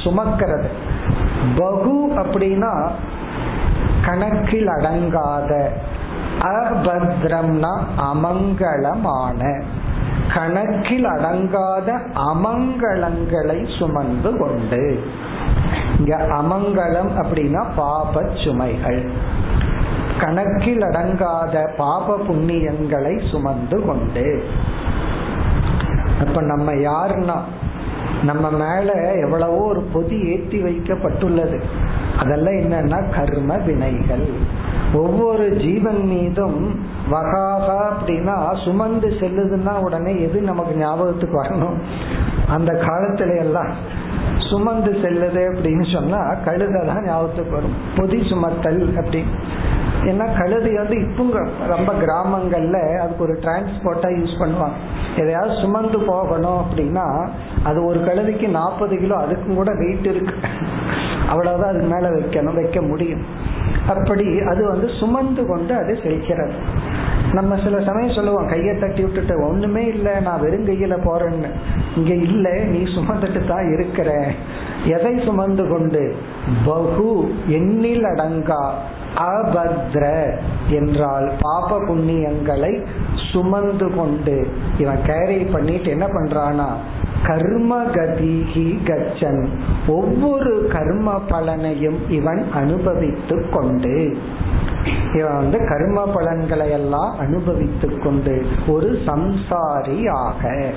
சுமக்கிறது. 0.05 0.69
பகு 1.57 1.97
அப்படின்னா 2.23 2.73
கணக்கில் 4.07 4.69
அடங்காத 4.69 5.53
அபத்ரம்னா 6.41 7.73
அமங்கலமான 8.13 9.41
கணக்கில் 10.35 11.07
அடங்காத 11.07 11.89
அமங்கலங்களை 12.33 13.79
சுமந்து 13.79 14.31
கொண்டு. 14.39 14.83
இங்க 15.99 16.17
அமங்கலம் 16.17 17.13
அப்படின்னா 17.23 17.63
பாப 17.77 18.23
சுமைகள். 18.45 19.03
கணக்கில் 20.21 20.81
அடங்காத 20.81 21.57
பாப 21.77 22.17
புண்ணியங்களை 22.29 23.15
சுமந்து 23.31 23.79
கொண்டு. 23.87 24.27
அப்ப 26.21 26.43
நம்ம 26.43 26.73
யாருன்னா 26.73 27.39
நம்ம 28.25 28.51
மேல 28.51 28.93
எவ்வளவோ 29.25 29.59
ஒரு 29.67 29.83
பொதி 29.93 30.17
ஏற்றி 30.23 30.59
வைக்கப்பட்டுள்ளது. 30.63 31.59
அதெல்லாம் 32.19 32.55
என்னன்னா 32.55 32.99
கர்ம 33.17 33.57
வினைகள். 33.57 34.27
ஒவ்வொரு 34.95 35.57
ஜீவன் 35.57 36.01
மீதும் 36.07 36.59
வகாகா 37.11 37.79
அப்படின்னா 37.91 38.35
சுமந்து 38.65 39.09
செல்லுதுன்னா 39.21 39.75
உடனே 39.79 40.13
எது 40.21 40.41
நமக்கு 40.41 40.75
ஞாபகத்துக்கு 40.77 41.37
வரணும்? 41.43 41.79
அந்த 42.49 42.73
காலத்துல 42.87 43.37
எல்லாம் 43.39 43.73
சுமந்து 44.51 44.93
செல்லுது 45.03 45.43
அப்படின்னு 45.51 45.87
சொன்னா 45.93 46.21
கழுத 46.47 46.87
தான் 46.87 47.05
ஞாபகத்துக்கு 47.05 47.53
வரும். 47.53 47.77
பொதி 47.97 48.19
சுமத்தல் 48.31 48.83
அப்படின்னு 48.97 49.35
ஏன்னா 50.05 50.39
கழுதை 50.39 50.73
வந்து 50.75 51.01
இப்போ 51.01 51.25
ரொம்ப 51.67 51.93
கிராமங்கள்ல 51.93 52.99
அதுக்கு 52.99 53.23
ஒரு 53.23 53.39
டிரான்ஸ்போர்ட்டா 53.43 54.09
யூஸ் 54.19 54.39
பண்ணுவாங்க. 54.41 54.77
எதையாவது 55.17 55.55
சுமந்து 55.61 55.99
போகணும் 55.99 56.61
அப்படின்னா 56.63 57.31
அது 57.65 57.85
ஒரு 57.85 58.01
கழுதைக்கு 58.01 58.49
நாற்பது 58.49 58.97
கிலோ 58.99 59.17
அதுக்கும் 59.17 59.55
கூட 59.55 59.71
வெயிட் 59.75 60.07
இருக்கு. 60.07 60.35
அவ்வளவுதான் 61.29 61.71
அதுக்கு 61.71 61.95
மேல 61.95 62.11
வைக்கணும் 62.11 62.55
வைக்க 62.55 62.81
முடியும். 62.83 63.25
அப்படி 63.89 64.41
அது 64.41 64.69
வந்து 64.69 64.89
சுமந்து 65.01 65.47
கொண்டு 65.47 65.75
அது 65.75 65.99
செல்கிறது. 66.03 66.53
நம்ம 67.33 67.57
சில 67.57 67.81
சமயம் 67.81 68.15
சொல்லுவோம் 68.15 68.47
கையை 68.47 68.79
தட்டி 68.79 69.03
விட்டுட்டு 69.03 69.49
ஒண்ணுமே 69.49 69.87
இல்லை 69.87 70.21
நான் 70.21 70.41
வெறுங்கையில 70.41 70.95
போறேன்னு. 71.05 71.49
இங்க 71.97 72.15
இல்ல 72.15 72.51
நீ 72.51 72.79
சுமந்துட்டு 72.79 73.47
தான் 73.47 73.73
இருக்கிற. 73.73 74.33
எதை 74.85 75.21
சுமந்து 75.25 75.69
கொண்டு? 75.69 76.15
பகு 76.65 77.35
எண்ணில் 77.49 78.05
அடங்கா 78.05 78.71
அபத்ர 79.15 80.31
என்றால் 80.69 81.31
பாப 81.41 81.79
புண்ணியங்களை 81.79 82.85
சுமந்து 83.33 83.95
கொண்டு. 83.95 84.49
இவன் 84.79 85.03
கேரி 85.07 85.45
பண்ணிட்டு 85.45 85.91
என்ன 85.91 86.07
பண்றானா 86.07 86.69
கர்ம 87.27 87.83
கதிகி 87.83 88.85
கச்சன். 88.85 89.49
ஒவ்வொரு 89.87 90.69
கர்ம 90.73 91.23
பலனையும் 91.29 91.99
இவன் 92.09 92.53
அனுபவித்து 92.55 93.49
கொண்டு. 93.51 94.17
இவன் 95.15 95.37
வந்து 95.37 95.59
கர்ம 95.69 96.07
பலன்களை 96.07 96.71
எல்லாம் 96.71 97.19
அனுபவித்து 97.19 97.99
கொண்டு 97.99 98.47
ஒரு 98.69 98.99
சம்சாரி 99.07 100.11
ஆக 100.11 100.73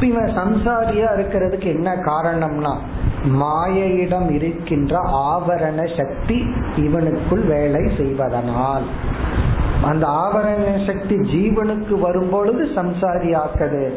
இவன் 0.00 0.24
சம்சாரியா 0.24 1.08
இருக்கிறதுக்கு 1.16 1.64
என்ன 1.64 1.94
காரணம்னா 1.94 2.74
மாயையிடம் 3.40 4.30
இருக்கின்ற 4.30 4.98
ஆவரண 5.00 5.96
சக்தி 5.96 6.54
இவனுக்குள் 6.76 7.46
வேலை 7.46 7.90
செய்வதனால். 7.96 8.82
அந்த 9.82 10.06
ஆவரண 10.06 10.86
சக்தி 10.86 11.16
ஜீவனுக்கு 11.16 12.00
வரும் 12.00 12.30
பொழுது 12.30 12.64
சம்சாரி 12.64 13.36
ஆக்குது 13.36 13.92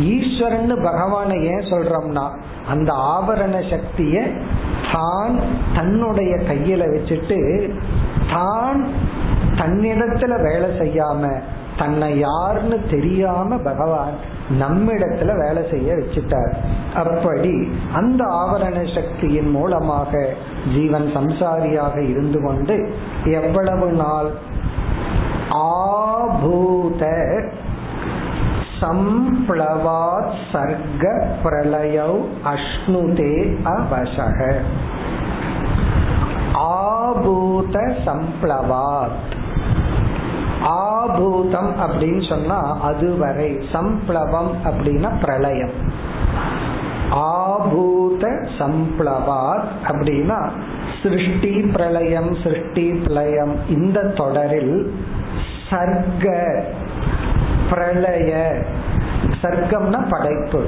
ஈஸ்வரன் 0.00 0.82
பகவானை 0.82 1.44
ஏன் 1.44 1.68
சொல்றோம்னா 1.70 2.30
அந்த 2.68 2.92
ஆவரண 2.92 3.56
சக்திய 3.70 4.32
தான் 4.92 5.40
தன்னுடைய 5.74 6.36
கையில 6.36 6.82
வச்சுட்டு 6.94 7.72
தான் 8.32 8.90
தன்னிடத்துல 9.56 10.42
வேலை 10.42 10.68
செய்யாம 10.78 11.40
தன்னை 11.78 12.18
யாருன்னு 12.18 12.82
தெரியாம 12.90 13.56
பகவான் 13.56 14.14
நம்மிடத்துல 14.60 15.36
வேலை 15.38 15.62
செய்ய 15.70 15.94
வச்சுட்டார். 15.94 16.52
அப்படி 16.94 17.70
அந்த 17.92 18.24
ஆவரண 18.24 18.94
சக்தியின் 18.94 19.50
மூலமாக 19.50 20.34
ஜீவன் 20.74 21.10
சம்சாரியாக 21.14 22.08
இருந்து 22.08 22.42
கொண்டு 22.42 22.92
எவ்வளவு 23.24 23.92
நாள் 23.92 24.30
ஆபூத 25.50 27.04
சம்ப்ளவாத் 28.80 30.32
சர்க்க 30.52 31.26
பிரளயௌ 31.44 32.20
அஷ்ணுதே 32.44 33.56
அவசக. 33.64 34.54
ஆபூத 36.54 37.94
சம்ப்ளவாத். 38.06 39.36
ஆபூதம் 40.64 41.72
அப்படின்னு 41.86 42.28
சொன்னா 42.28 42.80
அதுவரை. 42.80 43.60
சம்ப்ளவம் 43.72 44.50
அப்படின்னா 44.64 45.20
பிரளயம். 45.20 45.76
ஆபூத 47.12 48.48
சம்ப்ளவாத் 48.58 49.68
அப்படின்னா 49.88 50.50
சிருஷ்டி 51.02 51.50
பிரளயம் 51.50 52.36
சிருஷ்டி 52.42 52.90
பிரளயம் 52.90 53.54
இந்த 53.68 54.02
தொடரில் 54.02 54.94
சர்க்க 55.70 56.64
பிரளய 57.70 58.32
சர்க்கம்னா 59.42 60.00
படைப்பு. 60.10 60.60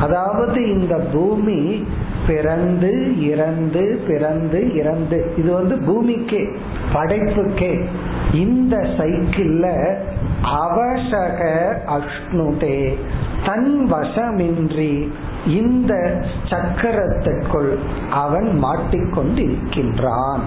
அதாவது 0.00 0.80
இந்த 0.80 0.94
பூமி 1.12 1.86
பிறந்து 2.26 2.92
இறந்து 3.28 4.04
பிறந்து 4.08 4.74
இறந்து. 4.74 5.34
இது 5.36 5.52
வந்து 5.52 5.76
பூமிக்கே 5.78 6.42
படைப்புக்கே. 6.94 7.72
இந்த 8.34 8.76
சைக்கிள்ல 8.98 9.66
அவசக 10.60 11.40
அஷ்ணுதே 11.96 12.78
தன் 13.46 13.88
வசமின்றி 13.92 15.08
இந்த 15.46 15.92
சக்கரத்திற்குள் 16.50 17.72
அவன் 18.12 18.48
மாட்டிக்கொண்டிருக்கின்றான். 18.64 20.42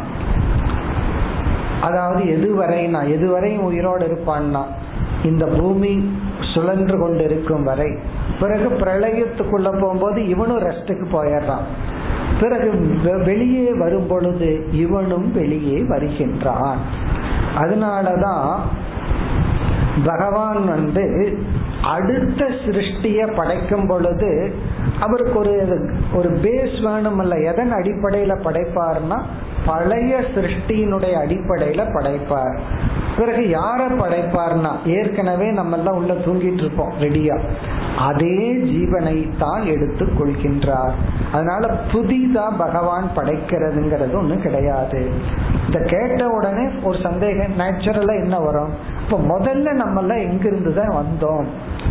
அதாவது 1.82 2.24
எதுவரை 2.36 2.82
நான் 2.88 3.08
எதுவரை 3.08 3.52
உயிரோடு 3.60 4.06
இருப்பான்னா 4.06 4.64
இந்த 5.24 5.46
பூமி 5.46 6.18
சுழன்று 6.54 7.00
கொண்டிருக்கும் 7.00 7.64
வரை 7.64 7.98
பிறகு 8.40 8.70
பிரளயத்துக்குள்ள 8.70 9.82
போகும்போது 9.82 10.28
இவனும் 10.28 10.60
ரெஸ்டுக்கு 10.60 11.06
போயிடுறான். 11.14 11.66
பிறகு 12.40 12.72
வெளியே 13.26 13.74
வரும் 13.74 14.08
பொழுது 14.08 14.68
இவனும் 14.72 15.34
வெளியே 15.34 15.80
வருகின்றான். 15.84 16.78
அதனாலதான் 17.58 18.60
பகவான் 20.06 20.66
வந்து 20.66 21.38
அடுத்த 21.84 22.46
சிருஷ்டிய 22.66 23.36
படைக்கும் 23.36 23.88
பொழுது 23.88 24.54
அவருக்கு 25.00 25.40
ஒரு 25.40 25.88
ஒரு 26.14 26.30
பேஸ் 26.30 26.78
வேணுமல்ல. 26.84 27.44
எதன் 27.44 27.74
அடிப்படையில 27.74 28.36
படைப்பார்னா 28.44 29.22
பழைய 29.66 30.22
சிருஷ்டியினுடைய 30.36 31.14
அடிப்படையில 31.26 31.94
படைப்பார். 31.94 32.60
பிறகு 33.18 33.42
யார 33.42 33.82
படைப்பார்னா? 34.00 34.72
ஏற்கனவே 34.86 35.52
நம்ம 35.52 35.78
எல்லாம் 35.78 35.96
உள்ள 35.96 36.14
தூங்கிட்டு 36.14 36.62
இருப்போம் 36.64 36.94
ரெடியா. 37.00 37.40
அதே 37.98 38.54
ஜீவனை 38.54 39.30
தான் 39.38 39.66
எடுத்து 39.66 40.06
கொள்கின்றார். 40.06 40.92
அதனால 41.32 41.78
புதிதா 41.92 42.58
பகவான் 42.58 43.10
படைக்கிறதுங்கிறது 43.16 44.16
ஒண்ணு 44.22 44.42
கிடையாது. 44.42 45.12
இத 45.68 45.80
கேட்ட 45.80 46.30
உடனே 46.30 46.66
ஒரு 46.84 46.98
சந்தேகம் 47.04 47.58
நேச்சுரலா 47.58 48.16
என்ன 48.24 48.40
வரும்? 48.40 48.74
இப்ப 49.04 49.38
முதல்ல 49.38 49.74
நம்ம 49.74 50.00
எல்லாம் 50.02 50.18
எங்கிருந்து 50.18 50.74
தான் 50.74 50.96
வந்தோம் 51.02 51.46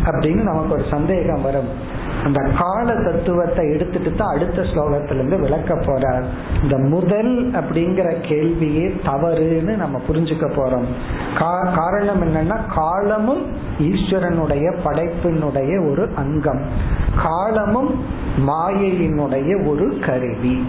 அப்படின்னு 0.05 0.41
நமக்கு 0.41 0.73
ஒரு 0.73 0.85
சந்தேகம் 0.89 1.41
வரும். 1.41 2.01
அந்த 2.23 2.39
கால 2.57 2.93
தத்துவத்தை 3.03 3.71
எடுத்துட்டு 3.71 4.11
தான் 4.13 4.33
அடுத்த 4.35 4.61
ஸ்லோகத்திலிருந்து 4.61 5.39
விளக்க 5.39 5.75
போறார். 5.75 6.23
இந்த 6.61 6.77
முதல் 6.77 7.51
அப்படிங்கிற 7.51 8.07
கேள்வியே 8.29 8.85
தவறுன்னு 9.05 9.75
நம்ம 9.75 10.01
புரிஞ்சுக்க 10.07 10.47
போறோம். 10.57 10.87
காரணம் 11.75 12.21
என்னன்னா 12.21 12.57
காலமும் 12.75 13.43
ஈஸ்வரனுடைய 13.79 14.67
படைப்பினுடைய 14.85 15.89
ஒரு 15.91 16.09
அங்கம். 16.15 16.61
காலமும் 17.23 18.05
மாயையினுடைய 18.47 19.67
ஒரு 19.67 19.99
கருவி. 20.05 20.67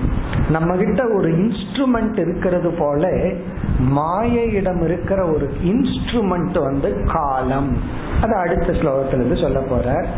நம்ம 0.50 0.76
கிட்ட 0.76 1.02
ஒரு 1.14 1.28
இன்ஸ்ட்ருமெண்ட் 1.32 2.18
இருக்கிறது 2.18 2.70
போல 2.70 3.08
மாயையிடம் 3.96 4.82
இருக்கிற 4.84 5.20
ஒரு 5.26 5.52
இன்ஸ்ட்ருமெண்ட் 5.64 6.58
வந்து 6.62 6.90
காலம். 7.12 8.02
அது 8.24 8.34
அடுத்த 8.44 8.72
ஸ்லோகத்திலிருந்து 8.80 9.38
சொல்ல 9.42 9.60
போறார். 9.72 10.08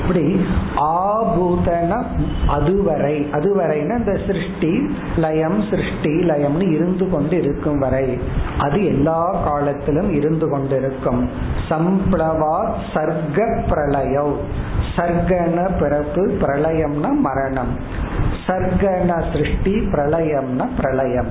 இப்படி 0.00 0.40
ஆபூதன 0.76 1.92
அதுவரை 2.48 3.16
அதுவரைன்னா 3.32 3.96
இந்த 3.98 4.14
சிருஷ்டி 4.26 4.72
லயம் 5.16 5.58
சிருஷ்டி 5.70 6.12
லயம்னு 6.30 6.66
இருந்து 6.74 7.06
கொண்டு 7.10 7.34
இருக்கும் 7.42 7.78
வரை. 7.78 8.06
அது 8.58 8.78
எல்லா 8.86 9.20
காலத்திலும் 9.44 10.10
இருந்து 10.14 10.48
கொண்டிருக்கும். 10.48 11.22
சம்ப்ளவா 11.68 12.56
சர்க்க 12.94 13.46
பிரளயம் 13.70 14.34
சர்க்கன 14.96 15.58
பிறப்பு 15.80 16.22
பிரளயம்னா 16.42 17.10
மரணம். 17.28 17.72
சர்க்கண 18.46 19.24
சிருஷ்டி 19.32 19.74
பிரளயம்னா 19.74 20.68
பிரளயம். 20.80 21.26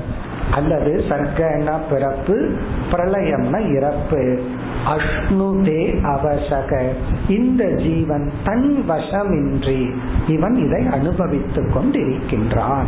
அல்லது 0.51 1.03
சர்க்கன 1.09 1.77
பிறப்பு 1.89 2.55
பிரளயம்னா 2.91 3.75
இறப்பு. 3.75 4.41
அஷ்ணுதே 4.87 6.01
அவசக. 6.03 6.83
இந்த 7.27 7.71
ஜீவன் 7.75 8.31
தன் 8.43 8.85
வசமின்றி 8.89 9.95
இவன் 10.27 10.55
இதை 10.55 10.87
அனுபவித்துக் 10.87 11.77
கொண்டிருக்கின்றான். 11.77 12.85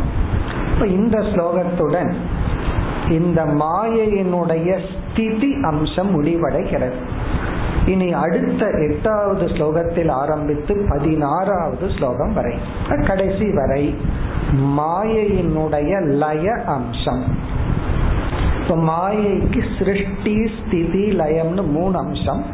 இப்ப 0.74 0.86
இந்த 0.86 1.18
ஸ்லோகத்துடன் 1.18 2.12
இந்த 3.08 3.44
மாயையினுடைய 3.44 4.80
ஸ்திதி 4.88 5.54
அம்சம் 5.62 6.24
முடிவடைகிறது. 6.24 6.92
இனி 7.86 8.12
அடுத்த 8.12 8.66
எட்டாவது 8.66 9.46
ஸ்லோகத்தில் 9.46 10.10
ஆரம்பித்து 10.10 10.86
பதினாறாவது 10.88 11.90
ஸ்லோகம் 11.98 12.32
வரை. 12.32 12.58
கடைசி 13.06 13.50
வரை 13.52 13.94
மாயையினுடைய 14.78 16.06
லய 16.16 16.52
அம்சம். 16.66 17.24
இப்ப 18.62 18.74
மாயைக்கு 18.74 19.62
சிருஷ்டி 19.78 20.50
ஸ்திதி 20.58 21.18
லயம்னு 21.18 21.66
மூணு 21.66 21.98
அம்சம். 21.98 22.44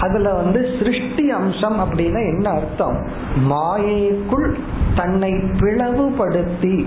அதுல 0.00 0.34
வந்து 0.34 0.68
சிருஷ்டி 0.78 1.30
அம்சம் 1.30 1.80
அப்படின்னா 1.80 2.20
என்ன 2.32 2.50
அர்த்தம்? 2.50 3.06
மாயைக்குள் 3.36 4.56
தன்னை 4.96 5.32
பிளவுபடுத்தி 5.32 6.86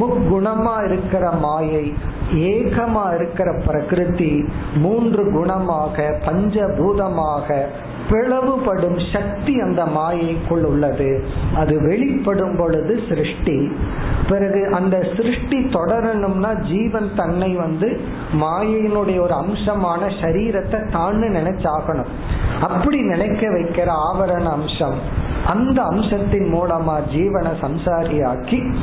முக்குணமா 0.00 0.84
இருக்கிற 0.84 1.30
மாயை 1.30 1.94
ஏகமா 2.32 3.14
இருக்கிற 3.14 3.48
பிரகிருதி 3.66 4.32
மூன்று 4.74 5.22
குணமாக 5.30 6.04
பஞ்சபூதமாக 6.24 7.48
பிளவுபடும் 8.12 9.12
சக்தி 9.12 9.60
அந்த 9.60 9.86
மாயைக்குள் 9.86 10.64
உள்ளது. 10.64 11.24
அது 11.54 11.80
வெளிப்படும் 11.82 12.56
பொழுது 12.56 13.00
சிருஷ்டி. 13.08 13.72
பிறகு 14.28 14.68
அந்த 14.72 14.96
சிருஷ்டி 15.16 15.58
தொடரணும்னா 15.58 16.50
ஜீவன் 16.72 17.10
தன்னை 17.16 17.50
வந்து 17.54 18.00
மாயையினுடைய 18.32 19.20
ஒரு 19.20 19.34
அம்சமான 19.34 20.02
சரீரத்தை 20.20 20.80
தான்னு 20.96 21.28
நினைச்சாகணும். 21.38 22.12
அப்படி 22.60 23.02
நினைக்க 23.02 23.48
வைக்கிற 23.48 23.88
ஆவரண 24.08 24.42
அம்சம் 24.42 24.98
அந்த 25.46 25.82
அம்சத்தின் 25.82 26.54
மூலமா 26.54 26.96
ஜீவனை 27.14 27.52
சம்சாரியாக்கி 27.60 28.74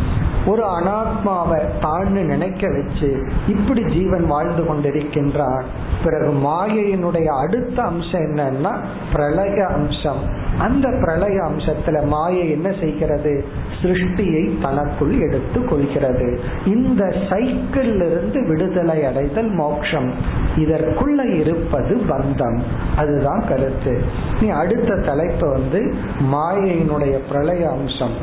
ஒரு 0.46 0.64
அனாத்மாவை 0.64 1.60
தாழ்ந்து 1.82 2.24
நினைக்க 2.24 2.68
வச்சு 2.68 3.10
இப்படி 3.48 3.82
ஜீவன் 3.84 4.26
வாழ்ந்து 4.26 4.64
கொண்டிருக்கின்றார் 4.64 5.66
பிறகு 6.04 6.32
மாயையினுடைய 6.34 7.26
அடுத்த 7.26 7.82
அம்சம் 7.84 8.22
என்னன்னா 8.22 8.74
பிரளய 9.20 9.66
அம்சம் 9.66 10.22
அந்த 10.60 10.90
பிரளய 11.02 11.42
அம்சத்துல 11.42 12.06
மாயை 12.06 12.52
என்ன 12.52 12.74
செய்கிறது? 12.80 13.46
சிருஷ்டியை 13.82 14.62
தனக்குள் 14.62 15.20
எடுத்து 15.20 15.66
கொள்கிறது. 15.66 16.40
இந்த 16.66 17.14
சைக்கிள் 17.30 17.94
இருந்து 17.96 18.48
விடுதலை 18.48 19.06
அடைதல் 19.06 19.52
மோட்சம். 19.52 20.14
இதற்குள்ள 20.56 21.40
இருப்பது 21.40 22.02
பந்தம். 22.10 22.60
அதுதான் 22.98 23.44
கருத்து. 23.48 24.02
நீ 24.42 24.48
அடுத்த 24.48 25.02
தலைப்பு 25.06 25.50
வந்து 25.50 25.96
மாயையினுடைய 26.34 27.20
பிரளய 27.32 27.70
அம்சம் 27.70 28.16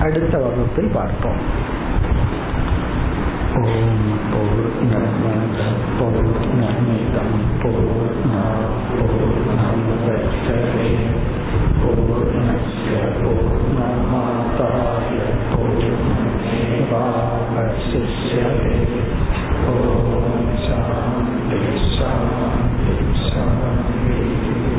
அடுத்த 0.00 0.38
வகுப்பில் 0.38 0.90
பார்ப்போம். 0.94 1.40
ஓம் 3.56 4.18
பூர்ணமத 4.30 5.60
போர் 5.98 6.30
பூர்ண 7.62 8.36